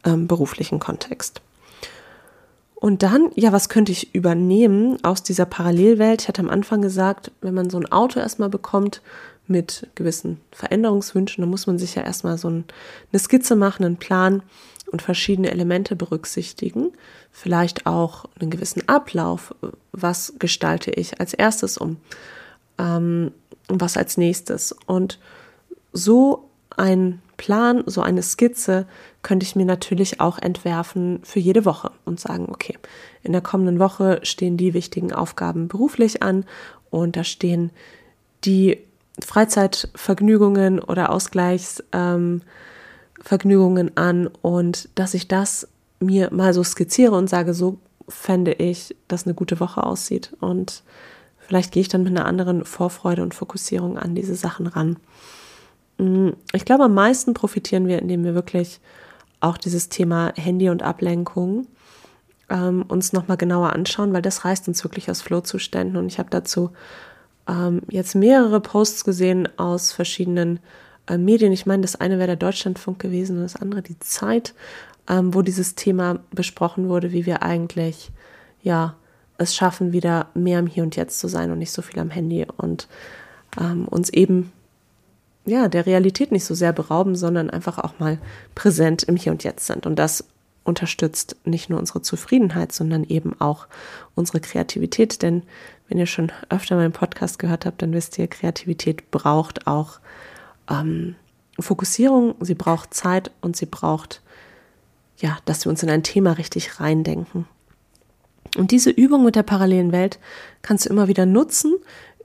ähm, 0.06 0.28
beruflichen 0.28 0.80
Kontext. 0.80 1.42
Und 2.82 3.04
dann, 3.04 3.30
ja, 3.36 3.52
was 3.52 3.68
könnte 3.68 3.92
ich 3.92 4.16
übernehmen 4.16 5.04
aus 5.04 5.22
dieser 5.22 5.46
Parallelwelt? 5.46 6.22
Ich 6.22 6.28
hatte 6.30 6.42
am 6.42 6.50
Anfang 6.50 6.82
gesagt, 6.82 7.30
wenn 7.42 7.54
man 7.54 7.70
so 7.70 7.78
ein 7.78 7.92
Auto 7.92 8.22
erstmal 8.22 8.48
bekommt 8.48 9.02
mit 9.48 9.88
gewissen 9.96 10.40
Veränderungswünschen, 10.54 11.42
dann 11.42 11.50
muss 11.50 11.68
man 11.68 11.78
sich 11.78 11.96
ja 11.96 12.04
erstmal 12.04 12.38
so 12.38 12.50
ein, 12.50 12.64
eine 13.12 13.20
Skizze 13.20 13.58
machen, 13.58 13.84
einen 13.84 13.98
Plan 13.98 14.44
und 14.94 15.02
verschiedene 15.02 15.52
Elemente 15.52 15.98
berücksichtigen. 15.98 16.94
Vielleicht 17.34 17.86
auch 17.86 18.26
einen 18.40 18.50
gewissen 18.50 18.88
Ablauf. 18.88 19.54
Was 19.92 20.36
gestalte 20.40 20.92
ich 20.92 21.20
als 21.20 21.34
erstes 21.34 21.78
um? 21.78 21.98
Ähm, 22.78 23.32
was 23.68 23.98
als 23.98 24.16
nächstes? 24.16 24.74
Und 24.86 25.20
so 25.92 26.50
ein 26.78 27.22
Plan, 27.40 27.84
so 27.86 28.02
eine 28.02 28.22
Skizze 28.22 28.86
könnte 29.24 29.46
ich 29.46 29.56
mir 29.56 29.66
natürlich 29.66 30.20
auch 30.20 30.38
entwerfen 30.38 31.22
für 31.24 31.40
jede 31.40 31.64
Woche 31.64 31.92
und 32.04 32.20
sagen, 32.20 32.48
okay, 32.50 32.78
in 33.24 33.32
der 33.32 33.40
kommenden 33.40 33.80
Woche 33.80 34.20
stehen 34.24 34.58
die 34.58 34.74
wichtigen 34.74 35.14
Aufgaben 35.14 35.70
beruflich 35.70 36.22
an 36.22 36.44
und 36.90 37.16
da 37.16 37.24
stehen 37.24 37.72
die 38.44 38.80
Freizeitvergnügungen 39.26 40.82
oder 40.82 41.12
Ausgleichsvergnügungen 41.12 43.88
ähm, 43.88 43.94
an 43.96 44.28
und 44.42 44.90
dass 44.96 45.14
ich 45.14 45.30
das 45.30 45.70
mir 46.02 46.34
mal 46.34 46.54
so 46.54 46.62
skizziere 46.62 47.16
und 47.16 47.30
sage, 47.30 47.54
so 47.54 47.78
fände 48.10 48.52
ich, 48.52 48.98
dass 49.08 49.26
eine 49.26 49.34
gute 49.34 49.62
Woche 49.62 49.84
aussieht 49.84 50.36
und 50.42 50.84
vielleicht 51.38 51.72
gehe 51.72 51.82
ich 51.82 51.88
dann 51.88 52.04
mit 52.04 52.18
einer 52.18 52.26
anderen 52.26 52.66
Vorfreude 52.66 53.24
und 53.24 53.34
Fokussierung 53.34 53.98
an 53.98 54.14
diese 54.14 54.36
Sachen 54.36 54.68
ran. 54.68 54.98
Mm, 56.00 56.30
ich 56.54 56.66
glaube, 56.66 56.86
am 56.86 56.94
meisten 56.96 57.36
profitieren 57.36 57.88
wir, 57.88 58.00
indem 58.00 58.24
wir 58.24 58.34
wirklich 58.34 58.80
auch 59.42 59.58
dieses 59.58 59.90
Thema 59.90 60.34
Handy 60.36 60.70
und 60.70 60.82
Ablenkung 60.82 61.68
ähm, 62.50 62.84
uns 62.88 63.14
nochmal 63.14 63.38
genauer 63.38 63.74
anschauen, 63.74 64.12
weil 64.12 64.22
das 64.22 64.44
reißt 64.44 64.68
uns 64.68 64.84
wirklich 64.84 65.12
aus 65.12 65.22
Flow-Zuständen. 65.22 65.98
Und 65.98 66.08
ich 66.08 66.18
habe 66.18 66.30
dazu 66.30 66.72
ähm, 67.48 67.82
jetzt 67.90 68.16
mehrere 68.16 68.60
Posts 68.60 69.06
gesehen 69.06 69.48
aus 69.58 69.92
verschiedenen 69.92 70.60
äh, 71.08 71.18
Medien. 71.18 71.52
Ich 71.52 71.66
meine, 71.66 71.82
das 71.82 71.96
eine 71.96 72.18
wäre 72.18 72.28
der 72.28 72.36
Deutschlandfunk 72.36 73.00
gewesen 73.00 73.38
und 73.38 73.44
das 73.44 73.56
andere 73.56 73.82
die 73.82 74.00
Zeit, 74.00 74.56
ähm, 75.08 75.34
wo 75.34 75.42
dieses 75.42 75.76
Thema 75.76 76.20
besprochen 76.32 76.90
wurde, 76.90 77.12
wie 77.12 77.26
wir 77.26 77.44
eigentlich 77.44 78.12
ja 78.62 78.96
es 79.38 79.56
schaffen, 79.56 79.94
wieder 79.94 80.28
mehr 80.34 80.60
im 80.60 80.68
Hier 80.68 80.84
und 80.84 80.96
Jetzt 80.96 81.20
zu 81.20 81.28
sein 81.28 81.52
und 81.52 81.60
nicht 81.60 81.72
so 81.72 81.82
viel 81.82 82.00
am 82.00 82.10
Handy 82.10 82.46
und 82.58 82.90
ähm, 83.60 83.88
uns 83.88 84.10
eben 84.10 84.52
ja, 85.50 85.68
der 85.68 85.86
Realität 85.86 86.32
nicht 86.32 86.46
so 86.46 86.56
sehr 86.56 86.74
berauben, 86.74 87.16
sondern 87.16 87.50
einfach 87.50 87.80
auch 87.80 88.00
mal 88.00 88.18
präsent 88.56 89.04
im 89.04 89.16
Hier 89.16 89.32
und 89.32 89.44
Jetzt 89.44 89.66
sind. 89.68 89.86
Und 89.86 89.98
das 89.98 90.26
unterstützt 90.64 91.36
nicht 91.46 91.70
nur 91.70 91.80
unsere 91.80 92.02
Zufriedenheit, 92.02 92.72
sondern 92.72 93.04
eben 93.04 93.40
auch 93.40 93.68
unsere 94.16 94.40
Kreativität. 94.40 95.22
Denn 95.22 95.44
wenn 95.88 95.98
ihr 95.98 96.06
schon 96.06 96.32
öfter 96.50 96.76
meinen 96.76 96.94
Podcast 96.94 97.40
gehört 97.40 97.66
habt, 97.66 97.82
dann 97.82 97.94
wisst 97.94 98.18
ihr, 98.18 98.28
Kreativität 98.28 99.12
braucht 99.12 99.68
auch 99.68 100.00
ähm, 100.70 101.16
Fokussierung, 101.60 102.36
sie 102.40 102.56
braucht 102.56 102.94
Zeit 102.94 103.32
und 103.42 103.56
sie 103.56 103.66
braucht, 103.66 104.22
ja, 105.18 105.38
dass 105.46 105.66
wir 105.66 105.70
uns 105.70 105.84
in 105.84 105.90
ein 105.90 106.04
Thema 106.04 106.34
richtig 106.34 106.80
reindenken. 106.80 107.46
Und 108.58 108.72
diese 108.72 108.90
Übung 108.90 109.24
mit 109.24 109.36
der 109.36 109.44
parallelen 109.44 109.92
Welt 109.92 110.20
kannst 110.62 110.86
du 110.86 110.90
immer 110.90 111.08
wieder 111.08 111.26
nutzen, 111.26 111.76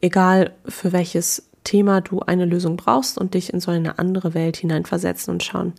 egal 0.00 0.52
für 0.66 0.92
welches 0.92 1.48
Thema 1.64 2.00
du 2.00 2.20
eine 2.20 2.44
Lösung 2.44 2.76
brauchst 2.76 3.18
und 3.18 3.34
dich 3.34 3.52
in 3.52 3.60
so 3.60 3.70
eine 3.70 3.98
andere 3.98 4.34
Welt 4.34 4.56
hineinversetzen 4.56 5.32
und 5.32 5.42
schauen, 5.42 5.72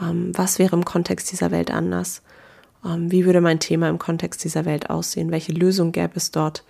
ähm, 0.00 0.32
was 0.36 0.58
wäre 0.58 0.76
im 0.76 0.84
Kontext 0.84 1.30
dieser 1.32 1.50
Welt 1.50 1.70
anders? 1.70 2.22
Ähm, 2.84 3.10
wie 3.10 3.24
würde 3.24 3.40
mein 3.40 3.60
Thema 3.60 3.88
im 3.88 3.98
Kontext 3.98 4.44
dieser 4.44 4.64
Welt 4.64 4.90
aussehen? 4.90 5.30
Welche 5.30 5.52
Lösung 5.52 5.92
gäbe 5.92 6.16
es 6.16 6.30
dort? 6.30 6.64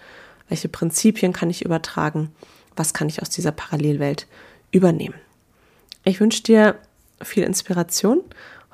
Welche 0.48 0.68
Prinzipien 0.68 1.32
kann 1.32 1.50
ich 1.50 1.64
übertragen? 1.64 2.30
Was 2.76 2.94
kann 2.94 3.08
ich 3.08 3.22
aus 3.22 3.30
dieser 3.30 3.52
Parallelwelt 3.52 4.26
übernehmen? 4.70 5.14
Ich 6.04 6.20
wünsche 6.20 6.42
dir 6.42 6.76
viel 7.22 7.44
Inspiration 7.44 8.22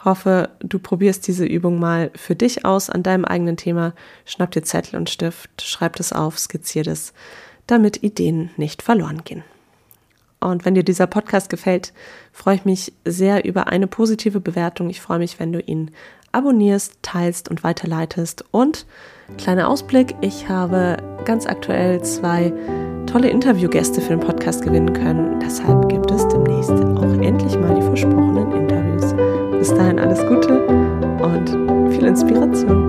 Hoffe, 0.04 0.50
du 0.60 0.78
probierst 0.78 1.26
diese 1.26 1.44
Übung 1.44 1.80
mal 1.80 2.10
für 2.14 2.36
dich 2.36 2.64
aus 2.64 2.88
an 2.88 3.02
deinem 3.02 3.24
eigenen 3.24 3.56
Thema. 3.56 3.94
Schnapp 4.24 4.52
dir 4.52 4.62
Zettel 4.62 4.96
und 4.96 5.10
Stift, 5.10 5.62
schreib 5.62 5.98
es 5.98 6.12
auf, 6.12 6.38
skizzier 6.38 6.86
es, 6.86 7.12
damit 7.66 8.02
Ideen 8.02 8.50
nicht 8.56 8.82
verloren 8.82 9.24
gehen. 9.24 9.42
Und 10.40 10.64
wenn 10.64 10.74
dir 10.74 10.84
dieser 10.84 11.06
Podcast 11.06 11.50
gefällt, 11.50 11.92
freue 12.32 12.56
ich 12.56 12.64
mich 12.64 12.92
sehr 13.04 13.44
über 13.44 13.66
eine 13.66 13.86
positive 13.86 14.40
Bewertung. 14.40 14.88
Ich 14.88 15.00
freue 15.00 15.18
mich, 15.18 15.40
wenn 15.40 15.52
du 15.52 15.60
ihn 15.60 15.90
abonnierst, 16.32 16.98
teilst 17.02 17.48
und 17.48 17.64
weiterleitest. 17.64 18.44
Und 18.50 18.86
kleiner 19.36 19.68
Ausblick, 19.68 20.14
ich 20.20 20.48
habe 20.48 20.96
ganz 21.24 21.46
aktuell 21.46 22.02
zwei 22.02 22.52
tolle 23.06 23.30
Interviewgäste 23.30 24.00
für 24.00 24.10
den 24.10 24.20
Podcast 24.20 24.62
gewinnen 24.62 24.92
können. 24.92 25.40
Deshalb 25.40 25.88
gibt 25.88 26.10
es 26.10 26.26
demnächst 26.28 26.70
auch 26.70 27.20
endlich 27.22 27.58
mal 27.58 27.74
die 27.74 27.82
versprochenen 27.82 28.52
Interviews. 28.52 29.14
Bis 29.58 29.74
dahin 29.74 29.98
alles 29.98 30.20
Gute 30.26 30.66
und 30.66 31.92
viel 31.92 32.04
Inspiration. 32.04 32.87